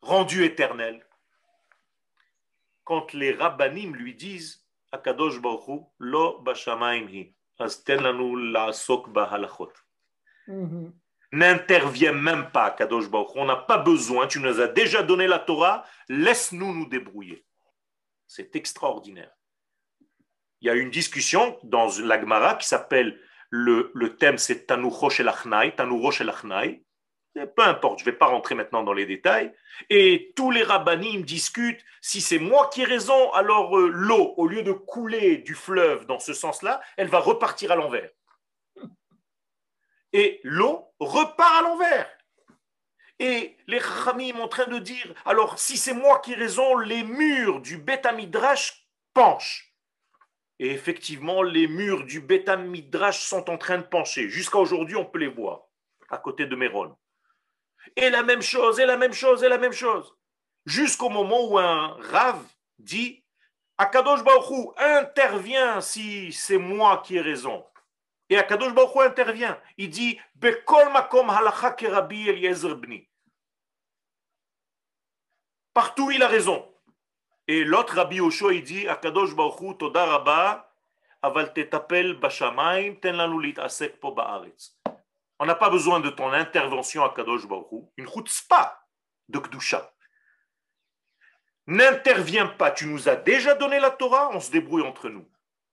[0.00, 1.04] rendu éternel,
[2.85, 9.09] quand les rabbanim lui disent, Akadosh Baruch lo bashamaim hi, la sok
[10.47, 10.93] mhm.
[11.33, 13.30] N'interviens même pas, Kadosh Baruch.
[13.37, 17.47] On n'a pas besoin, tu nous as déjà donné la Torah, laisse-nous nous débrouiller.
[18.26, 19.33] C'est extraordinaire.
[20.61, 23.18] Il y a une discussion dans l'Agmara qui s'appelle
[23.49, 26.85] le, thème c'est Tanourosh el Achnai, Tanourosh el Achnai.
[27.35, 29.55] Peu importe, je ne vais pas rentrer maintenant dans les détails.
[29.89, 34.47] Et tous les rabbinim discutent si c'est moi qui ai raison, alors euh, l'eau, au
[34.47, 38.11] lieu de couler du fleuve dans ce sens-là, elle va repartir à l'envers.
[40.12, 42.09] Et l'eau repart à l'envers.
[43.18, 46.76] Et les rabbinim sont en train de dire alors si c'est moi qui ai raison,
[46.76, 49.72] les murs du Beth Midrash penchent.
[50.59, 54.28] Et effectivement, les murs du Beta Midrash sont en train de pencher.
[54.28, 55.62] Jusqu'à aujourd'hui, on peut les voir
[56.09, 56.95] à côté de Méron.
[57.97, 60.14] Et la même chose, et la même chose, et la même chose.
[60.64, 62.43] Jusqu'au moment où un Rav
[62.78, 63.24] dit
[63.78, 67.64] Akadosh Baruch intervient si c'est moi qui ai raison.
[68.28, 69.59] Et Akadosh Baruch intervient.
[69.76, 73.09] Il dit Bekol makom halacha kerabi Eliezer bni.
[75.74, 76.68] Partout il a raison.
[77.49, 80.72] Et l'autre Rabbi Osho, il dit, Akadosh Baruch Toda Rabba,
[81.22, 84.78] aval tetapel bashamaim, ten lanu asek po ba'aretz.
[85.43, 88.86] On n'a pas besoin de ton intervention, Akadosh Baruch une chutzpah
[89.28, 89.93] de Kdusha.
[91.66, 95.28] N'interviens pas, tu nous as déjà donné la Torah, on se débrouille entre nous.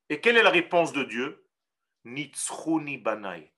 [0.09, 1.47] Et quelle est la réponse de Dieu?
[2.03, 3.53] Nitzchuni banai.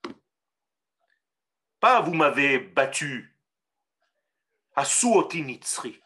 [1.79, 3.39] Pas vous m'avez battu.
[4.75, 5.97] Asuoti nitzri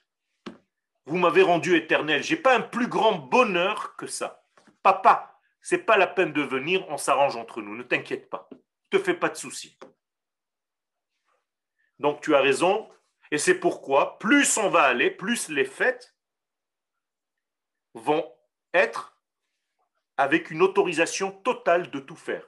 [1.08, 2.22] vous m'avez rendu éternel.
[2.22, 4.46] J'ai pas un plus grand bonheur que ça.
[4.84, 7.76] Papa, c'est pas la peine de venir, on s'arrange entre nous.
[7.76, 8.48] Ne t'inquiète pas.
[8.52, 9.80] Ne te fais pas de soucis.
[12.00, 12.90] Donc tu as raison,
[13.32, 16.16] et c'est pourquoi plus on va aller, plus les fêtes
[17.94, 18.34] vont
[18.74, 19.18] être
[20.18, 22.46] avec une autorisation totale de tout faire.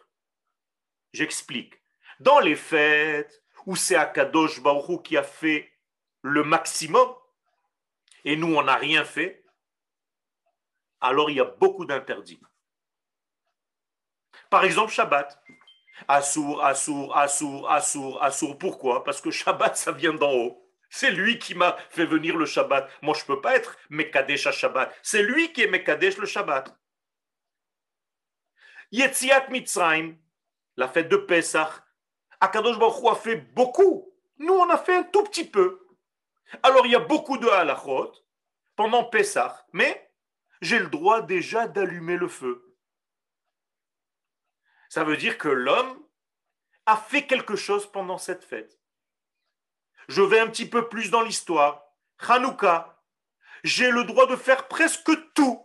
[1.14, 1.82] J'explique.
[2.20, 5.72] Dans les fêtes, où c'est Akadosh Baruch qui a fait
[6.22, 7.14] le maximum,
[8.24, 9.45] et nous, on n'a rien fait,
[11.00, 12.41] alors il y a beaucoup d'interdits.
[14.50, 15.41] Par exemple, Shabbat.
[16.08, 18.58] Assour, Assour, Assour, Assour, Assour.
[18.58, 19.04] Pourquoi?
[19.04, 20.64] Parce que Shabbat, ça vient d'en haut.
[20.89, 22.89] C'est lui qui m'a fait venir le Shabbat.
[23.02, 24.93] Moi, je ne peux pas être Mekadesh à Shabbat.
[25.02, 26.78] C'est lui qui est Mekadesh le Shabbat.
[28.91, 30.16] Yetziat Mitzrayim,
[30.78, 31.84] la fête de Pesach,
[32.39, 34.14] Akadosh Baruch a fait beaucoup.
[34.38, 35.88] Nous, on a fait un tout petit peu.
[36.64, 38.14] Alors, il y a beaucoup de halachot
[38.76, 40.10] pendant Pesach, mais
[40.62, 42.66] j'ai le droit déjà d'allumer le feu.
[44.90, 46.04] Ça veut dire que l'homme
[46.86, 48.80] a fait quelque chose pendant cette fête.
[50.08, 51.84] Je vais un petit peu plus dans l'histoire.
[52.20, 53.04] Hanouka,
[53.64, 55.64] j'ai le droit de faire presque tout.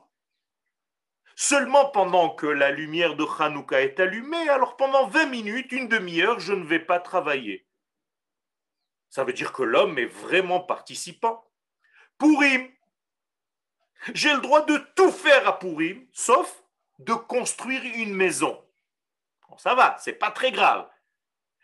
[1.37, 6.41] Seulement pendant que la lumière de Hanouka est allumée, alors pendant 20 minutes, une demi-heure,
[6.41, 7.67] je ne vais pas travailler.
[9.09, 11.49] Ça veut dire que l'homme est vraiment participant.
[12.19, 12.69] Pourim,
[14.15, 16.65] j'ai le droit de tout faire à Pourim, sauf
[16.99, 18.63] de construire une maison.
[19.59, 20.89] Ça va, c'est pas très grave.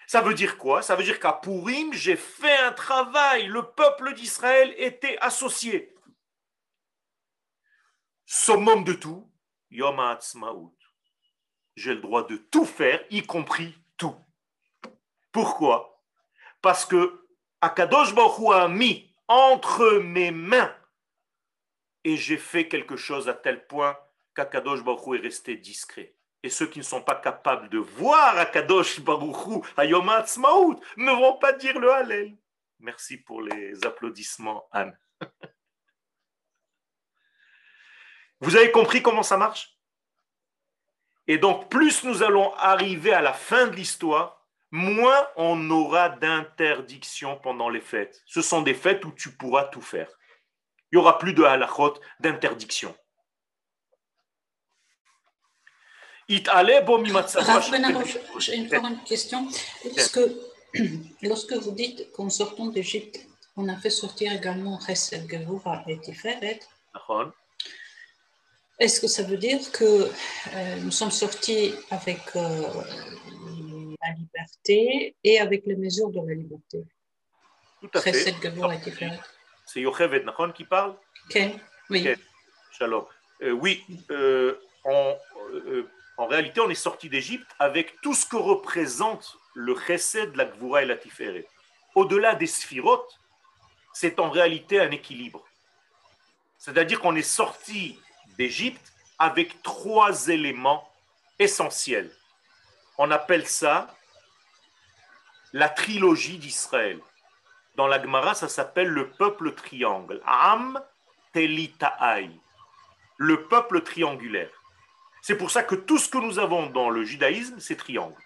[0.07, 0.81] Ça veut dire quoi?
[0.81, 3.47] Ça veut dire qu'à Purim, j'ai fait un travail.
[3.47, 5.95] Le peuple d'Israël était associé.
[8.25, 9.31] Summum de tout,
[9.71, 10.75] Yom HaAtzmaut.
[11.77, 14.17] J'ai le droit de tout faire, y compris tout.
[15.31, 16.03] Pourquoi?
[16.63, 17.27] Parce que
[17.61, 20.75] Akadosh Baruch a mis entre mes mains
[22.05, 23.99] et j'ai fait quelque chose à tel point
[24.35, 26.18] qu'Akadosh Baruch est resté discret.
[26.43, 31.37] Et ceux qui ne sont pas capables de voir Akadosh Baruchou à Yom ne vont
[31.39, 32.37] pas dire le Hallel.
[32.79, 34.97] Merci pour les applaudissements, Anne.
[38.41, 39.77] Vous avez compris comment ça marche?
[41.27, 47.37] Et donc, plus nous allons arriver à la fin de l'histoire, moins on aura d'interdictions
[47.37, 48.23] pendant les fêtes.
[48.27, 50.09] Ce sont des fêtes où tu pourras tout faire.
[50.91, 52.97] Il n'y aura plus de halachot, d'interdiction.
[56.29, 56.43] J'ai
[58.61, 59.49] encore une question.
[61.23, 63.27] Lorsque vous dites qu'en sortant d'Égypte,
[63.57, 66.61] on a fait sortir également Chesed Gevura et Tiferet,
[68.79, 69.85] est-ce que ça veut dire que
[70.55, 72.63] euh, nous sommes sortis avec euh,
[74.01, 76.85] la liberté et avec les mesures de la liberté?
[77.81, 78.13] Tout à fait.
[79.67, 80.95] C'est Yochevet Nahon qui parle?
[81.91, 82.07] Oui.
[82.71, 83.05] Shalom.
[83.43, 83.85] Euh, oui,
[84.85, 85.17] on,
[86.19, 90.83] en réalité, on est sorti d'Égypte avec tout ce que représente le chesed, la gvura
[90.83, 91.47] et la tiferet.
[91.95, 93.21] Au-delà des sphirotes,
[93.93, 95.45] c'est en réalité un équilibre.
[96.59, 98.01] C'est-à-dire qu'on est sorti
[98.37, 100.93] d'Égypte avec trois éléments
[101.39, 102.13] essentiels.
[102.99, 103.95] On appelle ça
[105.53, 107.01] la trilogie d'Israël.
[107.77, 110.21] Dans la Gemara, ça s'appelle le peuple triangle.
[110.27, 110.83] Am
[111.33, 112.29] Telitaï,
[113.19, 114.51] le peuple triangulaire.
[115.23, 118.17] C'est pour ça que tout ce que nous avons dans le judaïsme, c'est triangle.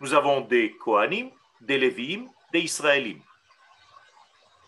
[0.00, 1.30] Nous avons des Kohanim,
[1.60, 3.20] des Lévim, des Israélim.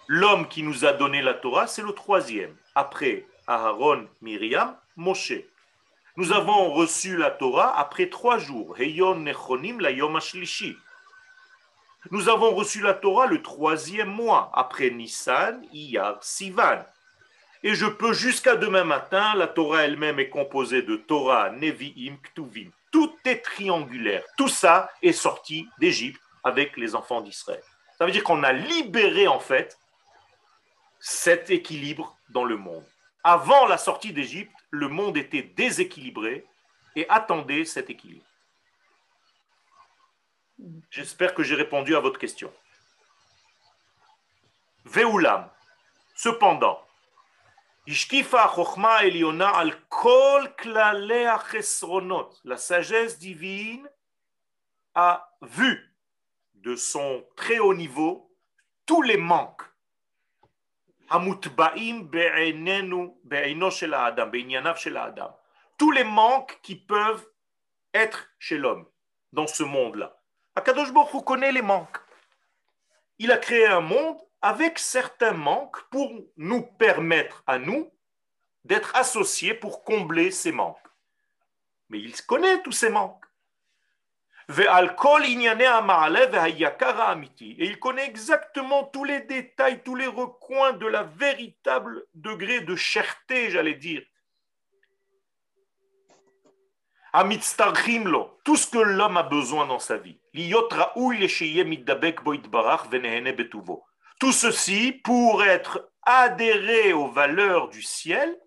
[0.09, 2.55] L'homme qui nous a donné la Torah, c'est le troisième.
[2.75, 5.33] Après Aaron, Myriam, Moshe.
[6.17, 8.77] Nous avons reçu la Torah après trois jours.
[12.11, 16.85] Nous avons reçu la Torah le troisième mois, après Nissan, Iyar, Sivan.
[17.63, 22.71] Et je peux jusqu'à demain matin, la Torah elle-même est composée de Torah, Nevi'im, Ktuvim.
[22.91, 24.25] Tout est triangulaire.
[24.37, 27.63] Tout ça est sorti d'Égypte avec les enfants d'Israël.
[27.97, 29.79] Ça veut dire qu'on a libéré en fait
[30.99, 32.85] cet équilibre dans le monde.
[33.23, 36.45] Avant la sortie d'Égypte, le monde était déséquilibré
[36.97, 38.27] et attendait cet équilibre.
[40.91, 42.53] J'espère que j'ai répondu à votre question.
[44.85, 45.49] Ve'ulam.
[46.15, 46.85] Cependant,
[52.45, 53.91] la sagesse divine
[54.95, 55.97] a vu
[56.55, 58.31] de son très haut niveau
[58.87, 59.63] tous les manques.
[65.77, 67.27] Tous les manques qui peuvent
[67.93, 68.87] être chez l'homme
[69.33, 70.23] dans ce monde-là.
[70.55, 71.99] Akadosh Baruch connaît les manques.
[73.19, 77.91] Il a créé un monde avec certains manques pour nous permettre à nous
[78.65, 80.77] d'être associés pour combler ces manques.
[81.89, 83.25] Mais il connaît tous ces manques.
[87.59, 92.75] Et il connaît exactement tous les détails, tous les recoins de la véritable degré de
[92.75, 94.03] cherté, j'allais dire.
[98.45, 100.19] tout ce que l'homme a besoin dans sa vie.
[104.22, 108.38] Tout ceci pour être adhéré aux valeurs du ciel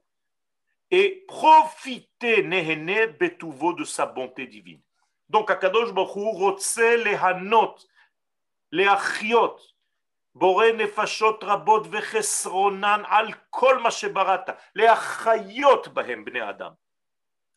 [0.90, 4.82] et profiter nehene betuvo de sa bonté divine.
[5.28, 7.76] Donc Akadosh Baruch Hu rotse lehanot,
[8.72, 9.60] leachiot,
[10.34, 16.72] בורא נפשות רבות וחסרונן על כל מה שבראת, להחיות בהם בני אדם.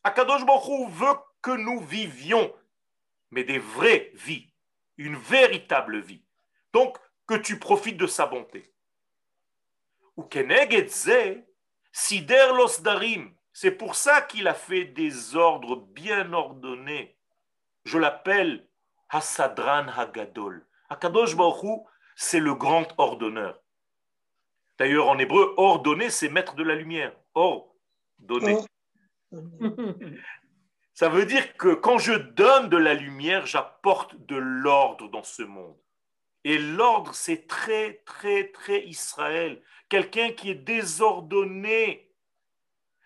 [0.05, 2.51] הקדוש ברוך הוא veut que nous vivions,
[3.31, 4.51] mais des vraies vies,
[4.97, 6.23] une véritable vie.
[6.73, 6.97] Donc,
[7.28, 8.72] que tu profites de sa bonté.
[10.16, 10.28] Ou
[11.92, 13.34] sider los darim.
[13.52, 17.16] C'est pour ça qu'il a fait des ordres bien ordonnés.
[17.84, 18.68] Je l'appelle
[19.08, 20.66] Hasadran Hagadol.
[20.88, 21.86] Hakadosh Baruch
[22.20, 23.60] c'est le grand ordonneur.
[24.78, 27.12] D'ailleurs, en hébreu, ordonner, c'est mettre de la lumière.
[27.34, 28.58] Ordonner.
[29.30, 29.38] Oh.
[30.94, 35.42] Ça veut dire que quand je donne de la lumière, j'apporte de l'ordre dans ce
[35.42, 35.78] monde.
[36.44, 39.62] Et l'ordre, c'est très, très, très Israël.
[39.88, 42.12] Quelqu'un qui est désordonné,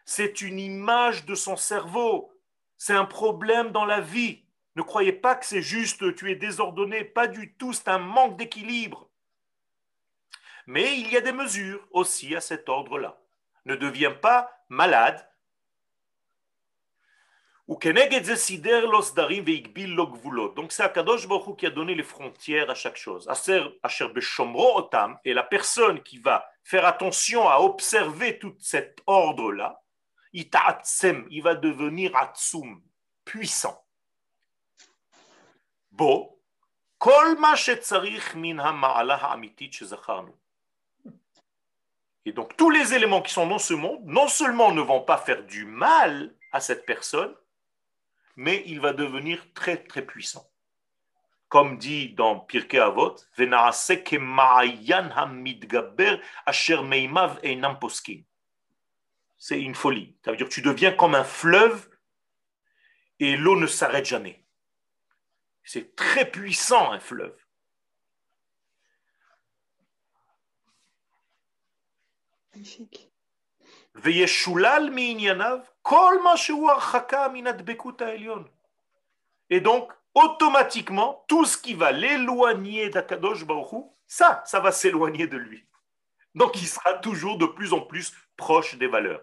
[0.05, 2.33] c'est une image de son cerveau.
[2.77, 4.45] C'est un problème dans la vie.
[4.77, 8.37] Ne croyez pas que c'est juste tu es désordonné, pas du tout, c'est un manque
[8.37, 9.11] d'équilibre.
[10.67, 13.21] Mais il y a des mesures aussi à cet ordre-là.
[13.65, 15.29] Ne deviens pas malade.
[17.69, 17.85] Donc
[20.73, 23.29] c'est Akadosh Baruch qui a donné les frontières à chaque chose.
[25.25, 29.81] Et la personne qui va faire attention à observer tout cet ordre-là,
[30.33, 30.49] il
[31.43, 32.83] va devenir atsum,
[33.25, 33.85] puissant.
[42.25, 45.19] Et donc tous les éléments qui sont dans ce monde, non seulement ne vont pas
[45.19, 47.35] faire du mal à cette personne,
[48.37, 50.49] mais il va devenir très très puissant.
[51.49, 53.17] Comme dit dans Pirkei Avot,
[59.43, 60.17] c'est une folie.
[60.25, 61.91] Ça veut dire que tu deviens comme un fleuve
[63.19, 64.45] et l'eau ne s'arrête jamais.
[65.65, 67.37] C'est très puissant un fleuve.
[79.51, 85.39] Et donc, automatiquement, tout ce qui va l'éloigner d'Akadosh Baruch ça, ça va s'éloigner de
[85.39, 85.67] lui.
[86.35, 89.23] Donc, il sera toujours de plus en plus proche des valeurs.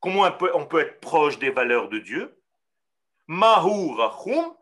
[0.00, 0.22] Comment
[0.54, 2.42] on peut, être proche des valeurs de Dieu?
[3.26, 4.54] Mahu Rachum,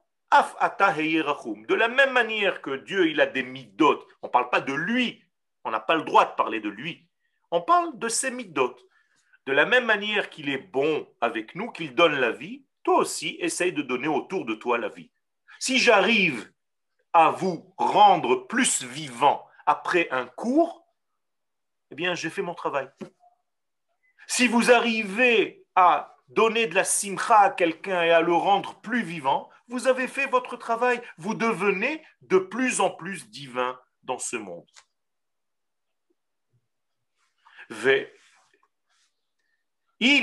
[1.66, 4.72] de la même manière que Dieu, il a des midot, on ne parle pas de
[4.72, 5.24] lui,
[5.64, 7.09] on n'a pas le droit de parler de lui,
[7.51, 8.76] on parle de ses midot.
[9.47, 13.36] De la même manière qu'il est bon avec nous, qu'il donne la vie, toi aussi,
[13.41, 15.11] essaye de donner autour de toi la vie.
[15.59, 16.53] Si j'arrive
[17.12, 20.86] à vous rendre plus vivant après un cours,
[21.91, 22.88] eh bien, j'ai fait mon travail.
[24.26, 29.03] Si vous arrivez à donner de la simcha à quelqu'un et à le rendre plus
[29.03, 31.01] vivant, vous avez fait votre travail.
[31.18, 34.66] Vous devenez de plus en plus divin dans ce monde.
[40.01, 40.22] Et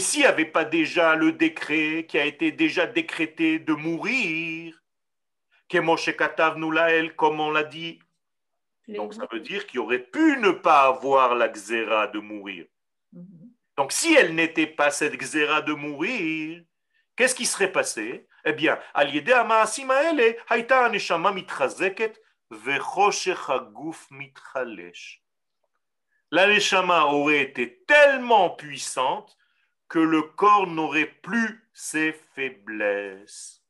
[0.00, 4.82] s'il n'y avait pas déjà le décret qui a été déjà décrété de mourir,
[5.68, 5.88] comme
[7.40, 7.98] on l'a dit,
[8.88, 12.66] donc ça veut dire qu'il aurait pu ne pas avoir la xéra de mourir.
[13.12, 13.50] Mhm.
[13.76, 16.62] Donc si elle n'était pas cette xéra de mourir,
[17.16, 18.26] qu'est-ce qui serait passé?
[18.44, 19.10] Eh bien, al
[20.48, 22.20] haïta neshama mitrazeket.
[26.30, 29.36] La neshama aurait été tellement puissante
[29.88, 33.62] que le corps n'aurait plus ses faiblesses.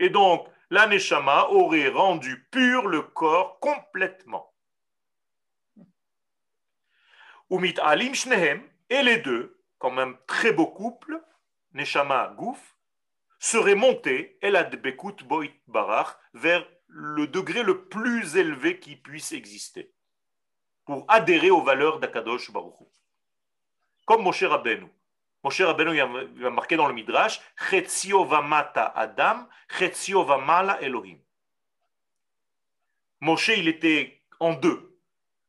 [0.00, 4.52] Et donc, la neshama aurait rendu pur le corps complètement.
[7.82, 11.22] Alim shnehem, et les deux, quand même très beau couple,
[11.72, 12.76] Neshama Gouf,
[13.42, 19.92] seraient montés, El Adbekut Boit Barach, vers le degré le plus élevé qui puisse exister,
[20.84, 22.76] pour adhérer aux valeurs d'Akadosh Baruch
[24.04, 24.86] Comme Moshe Rabbeinu.
[25.42, 25.96] Moshe Rabbeinu
[26.36, 31.18] il a marqué dans le Midrash, Chetzio Vamata Adam, Chetzio Vamala Elohim.
[33.20, 34.88] Moshe, il était en deux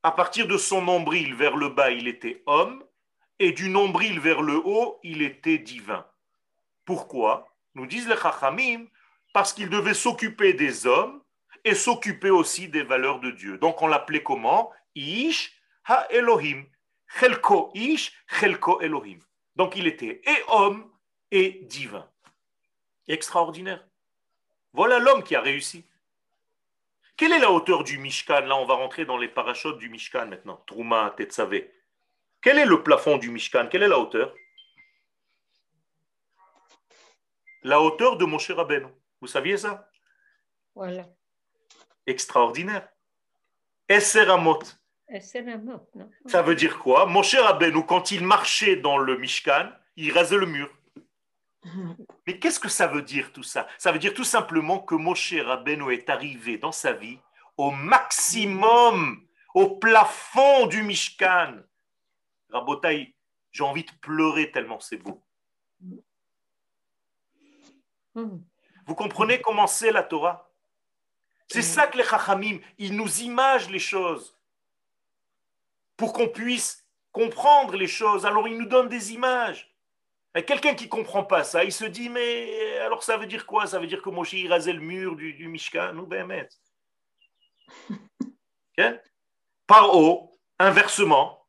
[0.01, 2.83] à partir de son nombril vers le bas, il était homme,
[3.37, 6.05] et du nombril vers le haut, il était divin.
[6.85, 7.52] Pourquoi?
[7.75, 8.85] Nous disent les Chachamim,
[9.33, 11.21] parce qu'il devait s'occuper des hommes
[11.63, 13.57] et s'occuper aussi des valeurs de Dieu.
[13.57, 14.71] Donc on l'appelait comment?
[14.95, 16.65] Ish ha Elohim.
[17.19, 19.19] Chelko ish, chelko Elohim.
[19.55, 20.91] Donc il était et homme
[21.31, 22.07] et divin.
[23.07, 23.85] Extraordinaire.
[24.71, 25.85] Voilà l'homme qui a réussi.
[27.15, 28.41] Quelle est la hauteur du Mishkan?
[28.41, 30.63] Là, on va rentrer dans les parachutes du Mishkan maintenant.
[30.65, 31.71] Trouma, Tetzavé.
[32.41, 33.67] Quel est le plafond du Mishkan?
[33.67, 34.33] Quelle est la hauteur?
[37.63, 38.87] La hauteur de Moshe Rabbeinu.
[39.21, 39.89] Vous saviez ça?
[40.75, 41.05] Voilà.
[42.05, 42.89] Extraordinaire.
[43.87, 44.59] Esseramot.
[45.07, 47.05] Esseramot, non Ça veut dire quoi?
[47.05, 50.69] Moshe Rabbeinu, quand il marchait dans le Mishkan, il rasait le mur.
[52.27, 53.67] Mais qu'est-ce que ça veut dire tout ça?
[53.77, 57.19] Ça veut dire tout simplement que Moshe Rabbeinu est arrivé dans sa vie
[57.57, 61.61] au maximum, au plafond du Mishkan.
[62.49, 63.15] Rabotaï,
[63.51, 65.23] j'ai envie de pleurer tellement c'est beau.
[68.15, 68.39] Hmm.
[68.85, 70.49] Vous comprenez comment c'est la Torah?
[71.47, 74.37] C'est ça que les Chachamim, ils nous imagent les choses
[75.97, 78.25] pour qu'on puisse comprendre les choses.
[78.25, 79.69] Alors ils nous donnent des images.
[80.47, 83.67] Quelqu'un qui ne comprend pas ça, il se dit, mais alors ça veut dire quoi?
[83.67, 85.95] Ça veut dire que Moshe il rasait le mur du, du Mishkan?
[85.97, 86.47] Ou ben,
[89.67, 91.45] Par haut, inversement,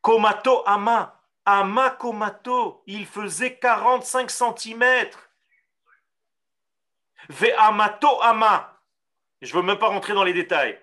[0.00, 5.08] Komato Ama, Ama Komato, il faisait 45 cm.
[7.28, 8.80] Ve Amato Ama.
[9.42, 10.80] Je ne veux même pas rentrer dans les détails.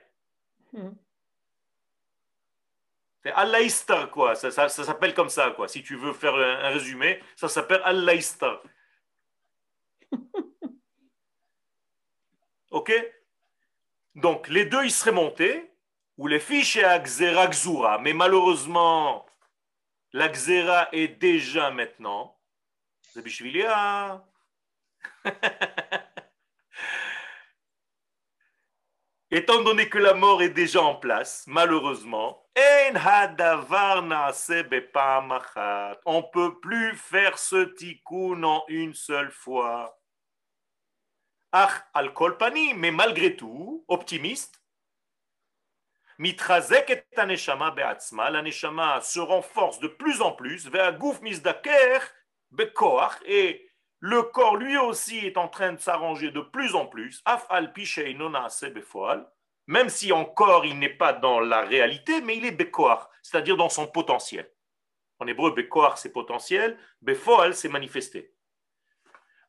[0.72, 0.92] Hmm.
[3.24, 3.60] C'est Allah
[4.12, 4.36] quoi.
[4.36, 5.68] Ça, ça, s'appelle comme ça, quoi.
[5.68, 8.14] Si tu veux faire un, résumé, ça s'appelle Allah
[12.72, 12.92] ok?
[14.16, 15.72] Donc, les deux, ils seraient montés,
[16.18, 17.98] ou les fiches et Axera Xura.
[18.00, 19.26] Mais malheureusement,
[20.12, 22.38] la Xera est déjà maintenant.
[29.36, 32.92] Étant donné que la mort est déjà en place, malheureusement, on
[36.20, 40.00] ne peut plus faire ce tikkun en une seule fois.
[41.52, 44.62] Ach al kolpani, mais malgré tout, optimiste,
[46.20, 52.02] mitrazek et aneshama be'atzma, la neshama se renforce de plus en plus, ve'aguf misdaker
[52.52, 53.68] bekoach, et
[54.06, 57.72] le corps lui aussi est en train de s'arranger de plus en plus, af al
[58.18, 58.50] nona
[59.68, 63.70] même si encore il n'est pas dans la réalité, mais il est Bekoar, c'est-à-dire dans
[63.70, 64.52] son potentiel.
[65.20, 68.36] En hébreu, Bekoar, c'est potentiel, Befoal, c'est manifesté.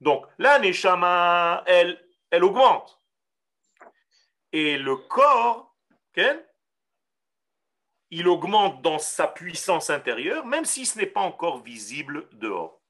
[0.00, 2.00] Donc, la Neshama, elle,
[2.30, 3.02] elle augmente.
[4.52, 5.74] Et le corps,
[8.10, 12.83] il augmente dans sa puissance intérieure, même si ce n'est pas encore visible dehors.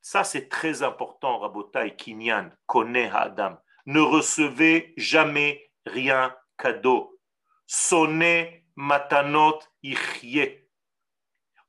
[0.00, 7.18] Ça, c'est très important, Rabotai, Kinyan, Kone ha-adam ne recevez jamais rien cadeau.
[7.66, 10.68] Sonnez matanot ichye.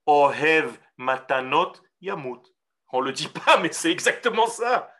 [0.05, 2.41] Ohev matanot yamut.
[2.91, 4.91] On ne le dit pas, mais c'est exactement ça.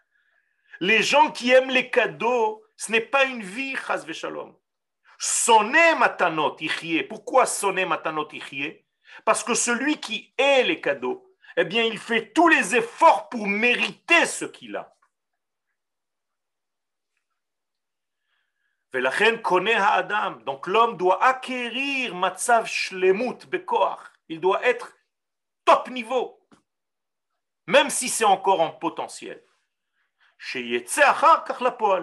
[0.80, 4.56] Les gens qui aiment les cadeaux, ce n'est pas une vie, chas shalom.
[5.20, 7.04] Sonnez matanot ichye.
[7.04, 8.83] Pourquoi sonner matanot ichye?
[9.26, 13.47] Parce que celui qui est les cadeaux, eh bien, il fait tous les efforts pour
[13.47, 14.93] mériter ce qu'il a.
[20.45, 23.99] Donc l'homme doit acquérir matzav shlemut bekoach.
[24.30, 24.95] Il doit être
[25.66, 26.47] top niveau,
[27.66, 29.43] même si c'est encore en potentiel.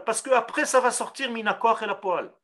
[0.04, 2.34] Parce que après ça va sortir minakoach et la poal.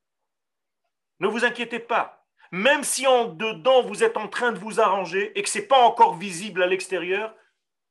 [1.18, 2.25] Ne vous inquiétez pas.
[2.52, 5.66] Même si en dedans vous êtes en train de vous arranger et que ce n'est
[5.66, 7.34] pas encore visible à l'extérieur,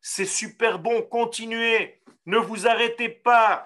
[0.01, 1.01] c'est super bon.
[1.01, 2.01] Continuez.
[2.26, 3.66] Ne vous arrêtez pas.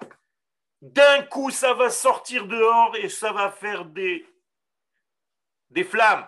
[0.82, 4.26] D'un coup, ça va sortir dehors et ça va faire des,
[5.70, 6.26] des flammes.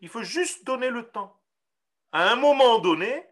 [0.00, 1.36] Il faut juste donner le temps.
[2.12, 3.26] À un moment donné,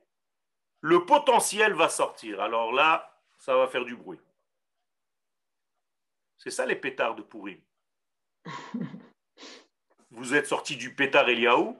[0.80, 2.40] le potentiel va sortir.
[2.40, 4.20] Alors là, ça va faire du bruit.
[6.38, 7.62] C'est ça les pétards de pourri.
[10.10, 11.78] Vous êtes sorti du pétard Eliaou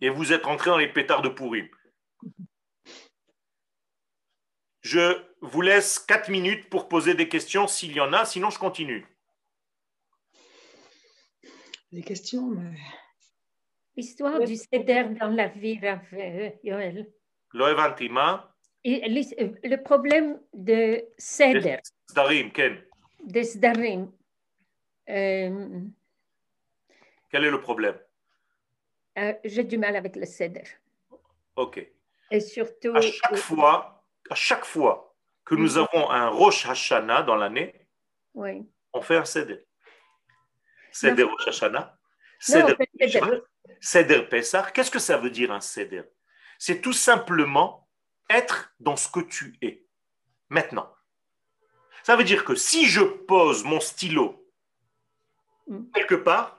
[0.00, 1.70] et vous êtes entré dans les pétards de pourri.
[4.80, 8.58] Je vous laisse 4 minutes pour poser des questions s'il y en a, sinon je
[8.58, 9.06] continue.
[11.92, 12.78] Des questions, mais...
[13.96, 17.12] L'histoire du Seder dans la vie, Raphaël, Yoel.
[17.52, 17.74] Le
[19.82, 21.80] problème de Seder.
[22.08, 22.82] Sdarim, Ken.
[23.24, 24.10] De Sdarim.
[25.08, 25.80] Euh,
[27.30, 27.98] Quel est le problème?
[29.18, 30.64] euh, J'ai du mal avec le Seder.
[31.56, 31.84] Ok.
[32.30, 32.92] Et surtout.
[32.94, 34.00] À chaque fois
[34.30, 35.14] à chaque fois
[35.44, 35.86] que nous mhm.
[35.92, 37.74] avons un Rosh Hashanah dans l'année,
[38.34, 38.66] oui.
[38.92, 39.66] on fait un Seder.
[40.92, 41.98] Seder Rosh Hashanah,
[42.38, 42.76] Seder,
[43.80, 44.72] Seder Pesach.
[44.72, 46.04] Qu'est-ce que ça veut dire un Seder?
[46.58, 47.88] C'est tout simplement
[48.28, 49.86] être dans ce que tu es
[50.48, 50.92] maintenant.
[52.02, 54.46] Ça veut dire que si je pose mon stylo
[55.66, 55.90] mm.
[55.94, 56.58] quelque part,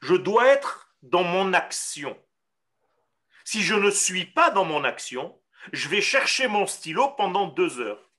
[0.00, 2.16] je dois être dans mon action.
[3.44, 5.38] Si je ne suis pas dans mon action,
[5.72, 8.10] je vais chercher mon stylo pendant deux heures.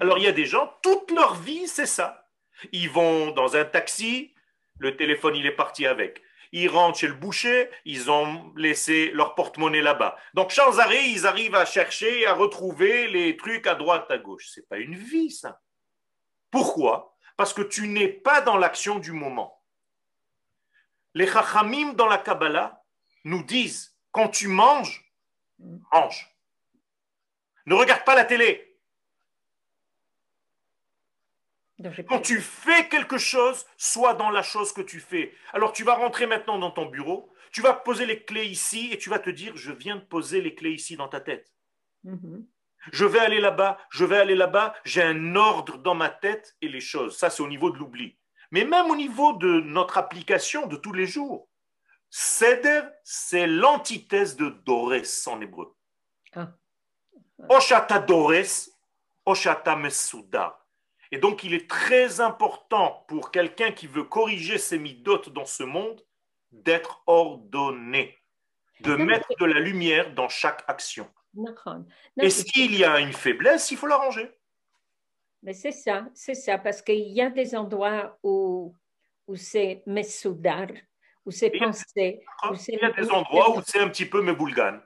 [0.00, 2.28] Alors il y a des gens, toute leur vie, c'est ça.
[2.72, 4.34] Ils vont dans un taxi,
[4.78, 6.22] le téléphone, il est parti avec.
[6.52, 10.16] Ils rentrent chez le boucher, ils ont laissé leur porte-monnaie là-bas.
[10.34, 14.48] Donc, sans arrêt, ils arrivent à chercher, à retrouver les trucs à droite, à gauche.
[14.52, 15.60] C'est pas une vie, ça.
[16.50, 17.16] Pourquoi?
[17.36, 19.62] Parce que tu n'es pas dans l'action du moment.
[21.14, 22.82] Les chachamim dans la Kabbalah
[23.24, 25.12] nous disent quand tu manges,
[25.92, 26.36] mange.
[27.66, 28.69] Ne regarde pas la télé.
[32.08, 35.32] Quand tu fais quelque chose, sois dans la chose que tu fais.
[35.52, 38.98] Alors tu vas rentrer maintenant dans ton bureau, tu vas poser les clés ici et
[38.98, 41.52] tu vas te dire, je viens de poser les clés ici dans ta tête.
[42.04, 42.46] Mhm.
[42.92, 46.68] Je vais aller là-bas, je vais aller là-bas, j'ai un ordre dans ma tête et
[46.68, 47.16] les choses.
[47.18, 48.16] Ça, c'est au niveau de l'oubli.
[48.50, 51.48] Mais même au niveau de notre application de tous les jours,
[52.08, 55.76] Seder, c'est l'antithèse de Dores en hébreu.
[56.34, 56.52] Ah.
[57.48, 58.70] Oshata Dores,
[59.24, 60.59] Oshata Mesuda.
[61.12, 65.64] Et donc, il est très important pour quelqu'un qui veut corriger ses midotes dans ce
[65.64, 66.00] monde
[66.52, 68.16] d'être ordonné,
[68.80, 71.08] de mettre de la lumière dans chaque action.
[72.20, 74.30] Et s'il y a une faiblesse, il faut l'arranger.
[75.42, 78.74] Mais c'est ça, c'est ça, parce qu'il y a des endroits où,
[79.26, 80.66] où c'est mesoudar,
[81.24, 82.20] où c'est pensé.
[82.68, 84.80] il y a des endroits où c'est un petit peu meboulgan.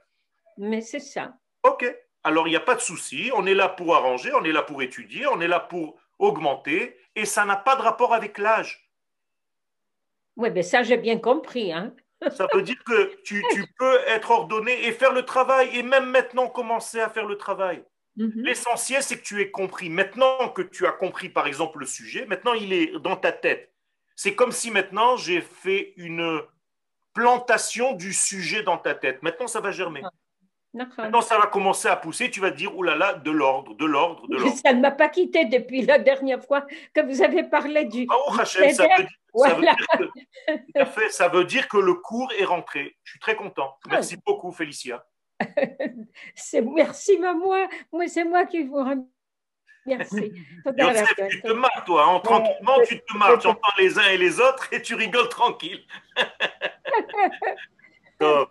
[0.57, 1.35] Mais c'est ça.
[1.65, 1.85] Ok,
[2.23, 4.63] alors il n'y a pas de souci, on est là pour arranger, on est là
[4.63, 8.91] pour étudier, on est là pour augmenter et ça n'a pas de rapport avec l'âge.
[10.37, 11.73] Oui, mais ça j'ai bien compris.
[11.73, 11.95] Hein?
[12.31, 13.43] ça veut dire que tu,
[13.79, 17.85] peux être ordonné et faire le travail et même maintenant commencer à faire le travail.
[18.17, 18.33] Mhm.
[18.37, 19.91] L'essentiel, c'est que tu aies compris.
[19.91, 23.73] Maintenant que tu as compris, par exemple, le sujet, maintenant il est dans ta tête.
[24.17, 26.41] C'est comme si maintenant j'ai fait une
[27.15, 29.23] plantation du sujet dans ta tête.
[29.23, 30.03] Maintenant, ça va germer.
[30.77, 31.03] Ah.
[31.03, 32.31] Maintenant, ça va commencer à pousser.
[32.31, 34.57] Tu vas te dire, oulala, là là, de l'ordre, de l'ordre, de l'ordre.
[34.57, 38.07] Ça ne m'a pas quitté depuis la dernière fois que vous avez parlé du.
[38.11, 42.97] Oh, Hachem, ça, veut dire, que, ça veut dire que le cours est rentré.
[43.05, 43.77] Je suis très content.
[43.89, 45.05] Merci beaucoup, Félicia.
[46.35, 47.69] c'est merci, maman.
[47.93, 49.09] Moi, c'est moi qui vous remercie.
[49.87, 50.33] Merci.
[51.31, 52.07] tu te marres, toi.
[52.07, 52.21] Hein.
[52.21, 53.39] Tranquillement, tu te marres.
[53.39, 55.85] Tu entends les uns et les autres et tu rigoles tranquille.
[58.19, 58.51] Top.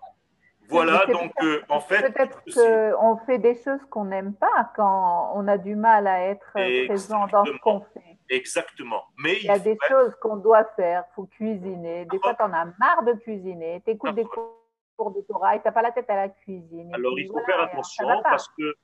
[0.69, 2.11] Voilà, donc euh, en fait.
[2.13, 6.51] Peut-être qu'on fait des choses qu'on n'aime pas quand on a du mal à être
[6.85, 8.17] présent dans ce qu'on fait.
[8.29, 9.03] Exactement.
[9.17, 11.03] Mais il y a des choses qu'on doit faire.
[11.11, 12.05] Il faut cuisiner.
[12.05, 13.81] Des fois, tu en as marre de cuisiner.
[13.85, 16.93] Tu écoutes des cours de Torah et tu n'as pas la tête à la cuisine.
[16.93, 18.75] Alors, il faut faire attention parce que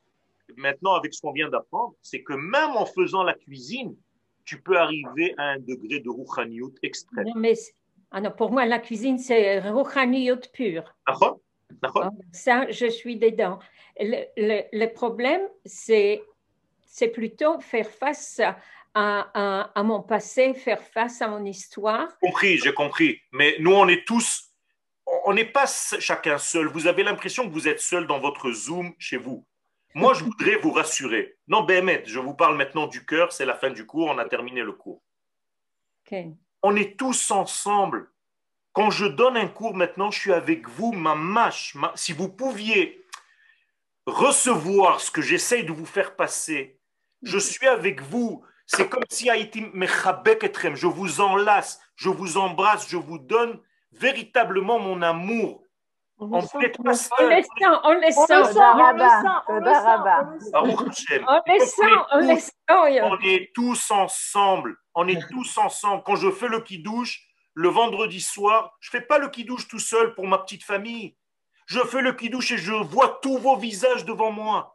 [0.58, 3.96] maintenant, avec ce qu'on vient d'apprendre, c'est que même en faisant la cuisine,
[4.46, 7.28] tu peux arriver à un degré de rouchaniout extrême.
[7.28, 7.54] Non, mais
[8.12, 10.96] ah non, pour moi, la cuisine, c'est rouchaniout pur.
[12.32, 13.60] Ça, je suis dedans.
[14.00, 16.24] Le, le, problème, c'est,
[16.86, 18.58] c'est plutôt faire face à,
[18.94, 22.08] à, à, mon passé, faire face à mon histoire.
[22.22, 23.22] J'ai compris, j'ai compris.
[23.32, 24.50] Mais nous, on est tous,
[25.26, 25.66] on n'est pas
[26.00, 26.68] chacun seul.
[26.68, 29.46] Vous avez l'impression que vous êtes seul dans votre Zoom chez vous.
[29.96, 31.38] Moi, je voudrais vous rassurer.
[31.48, 34.26] Non, Béhémet, je vous parle maintenant du cœur, c'est la fin du cours, on a
[34.26, 35.02] terminé le cours.
[36.62, 38.12] On est tous ensemble
[38.74, 41.76] quand je donne un cours maintenant, je suis avec vous, ma mâche.
[41.96, 43.04] Si vous pouviez
[44.06, 46.80] recevoir ce que j'essaye de vous faire passer,
[47.24, 48.44] je suis avec vous.
[48.66, 53.60] C'est comme si je vous enlace, je vous embrasse, je vous donne
[53.92, 55.64] véritablement mon amour.
[56.22, 57.50] On, on, sent, on, sent, on les sent,
[57.86, 59.74] on les sent, on les
[61.60, 66.04] sent, on les sent, on est tous ensemble, on est tous ensemble.
[66.06, 69.69] Quand je fais le qui douche, le vendredi soir, je ne fais pas le kidouche
[69.69, 71.17] tout seul pour ma petite famille.
[71.67, 74.71] Je fais le kidouche et je vois tous vos visages devant moi.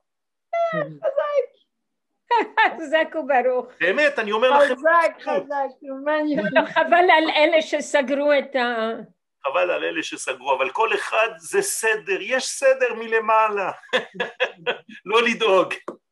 [2.78, 3.66] חזק וברוך.
[3.80, 4.76] באמת, אני אומר לכם.
[4.76, 5.70] חזק, חזק,
[6.74, 8.91] חבל על אלה שסגרו את ה...
[9.47, 13.72] חבל על אלה שסגרו, אבל כל אחד זה סדר, יש סדר מלמעלה.
[15.05, 15.74] לא לדאוג.